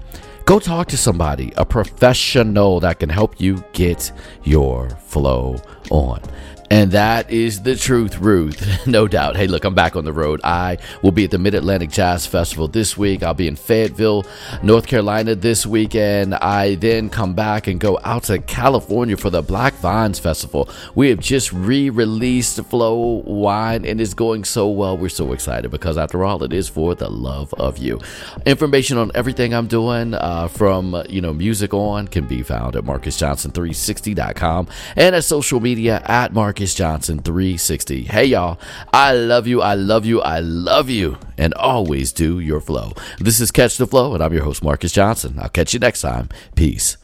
Go 0.45 0.61
talk 0.61 0.87
to 0.89 0.97
somebody, 0.97 1.53
a 1.57 1.65
professional 1.65 2.79
that 2.79 3.01
can 3.01 3.09
help 3.09 3.41
you 3.41 3.65
get 3.73 4.13
your 4.45 4.89
flow 4.91 5.57
on. 5.91 6.23
And 6.71 6.91
that 6.93 7.31
is 7.31 7.63
the 7.63 7.77
truth, 7.77 8.19
Ruth. 8.19 8.87
no 8.87 9.07
doubt. 9.07 9.37
Hey, 9.37 9.47
look, 9.47 9.65
I'm 9.65 9.75
back 9.75 9.95
on 9.95 10.05
the 10.05 10.13
road. 10.13 10.41
I 10.43 10.79
will 11.03 11.13
be 11.13 11.25
at 11.25 11.31
the 11.31 11.39
Mid 11.39 11.55
Atlantic 11.55 11.91
Jazz 11.91 12.27
Festival 12.27 12.67
this 12.67 12.97
week. 12.97 13.23
I'll 13.23 13.35
be 13.35 13.47
in 13.47 13.55
Fayetteville, 13.55 14.27
North 14.63 14.87
Carolina 14.87 15.37
this 15.37 15.65
weekend. 15.65 16.35
I 16.35 16.75
then 16.75 17.09
come 17.09 17.35
back 17.35 17.69
and 17.69 17.79
go 17.79 18.01
out 18.03 18.25
to 18.25 18.39
California 18.41 19.17
for 19.17 19.31
the 19.31 19.43
Black 19.43 19.75
Vines 19.75 20.19
Festival. 20.19 20.69
We 20.95 21.09
have 21.11 21.21
just 21.21 21.53
re 21.53 21.89
released 21.89 22.65
Flow 22.65 23.23
Wine 23.25 23.85
and 23.85 24.01
it's 24.01 24.15
going 24.15 24.45
so 24.45 24.69
well. 24.69 24.97
We're 24.99 25.09
so 25.09 25.33
excited 25.33 25.71
because, 25.71 25.97
after 25.97 26.25
all, 26.25 26.43
it 26.43 26.53
is 26.53 26.69
for 26.69 26.95
the 26.97 27.09
love 27.09 27.55
of 27.55 27.79
you. 27.79 28.01
Information 28.45 28.99
on 28.99 29.13
everything 29.15 29.55
I'm 29.55 29.69
doing 29.69 30.15
uh, 30.15 30.49
from, 30.49 31.01
you 31.09 31.21
know, 31.21 31.33
music 31.33 31.73
on 31.73 32.09
can 32.09 32.27
be 32.27 32.43
found 32.43 32.75
at 32.75 32.83
MarcusJohnson360.com 32.85 34.69
and 34.97 35.15
at 35.15 35.23
social 35.25 35.61
media 35.61 36.03
at 36.07 36.33
Marcus. 36.33 36.56
Marcus 36.57 36.74
Johnson 36.74 37.19
360. 37.19 38.05
Hey, 38.05 38.24
y'all. 38.24 38.59
I 38.91 39.12
love 39.12 39.47
you. 39.47 39.61
I 39.61 39.74
love 39.74 40.07
you. 40.07 40.23
I 40.23 40.41
love 40.41 40.89
you. 40.89 41.19
And 41.37 41.53
always 41.53 42.12
do 42.12 42.41
your 42.41 42.62
flow. 42.62 42.95
This 43.19 43.41
is 43.41 43.51
Catch 43.51 43.77
the 43.77 43.87
Flow, 43.87 44.15
and 44.15 44.24
I'm 44.24 44.33
your 44.33 44.45
host, 44.45 44.65
Marcus 44.65 44.91
Johnson. 44.91 45.39
I'll 45.39 45.51
catch 45.51 45.74
you 45.74 45.81
next 45.81 46.01
time. 46.01 46.31
Peace. 46.55 46.97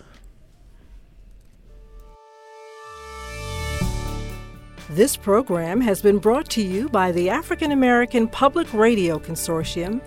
This 4.89 5.19
program 5.19 5.83
has 5.83 6.01
been 6.01 6.17
brought 6.17 6.49
to 6.53 6.63
you 6.63 6.89
by 6.89 7.13
the 7.13 7.29
African 7.29 7.73
American 7.73 8.29
Public 8.29 8.73
Radio 8.73 9.19
Consortium, 9.19 10.01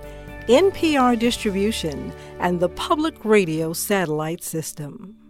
NPR 0.47 1.19
Distribution, 1.19 2.11
and 2.39 2.59
the 2.59 2.69
Public 2.69 3.23
Radio 3.23 3.73
Satellite 3.73 4.43
System. 4.43 5.24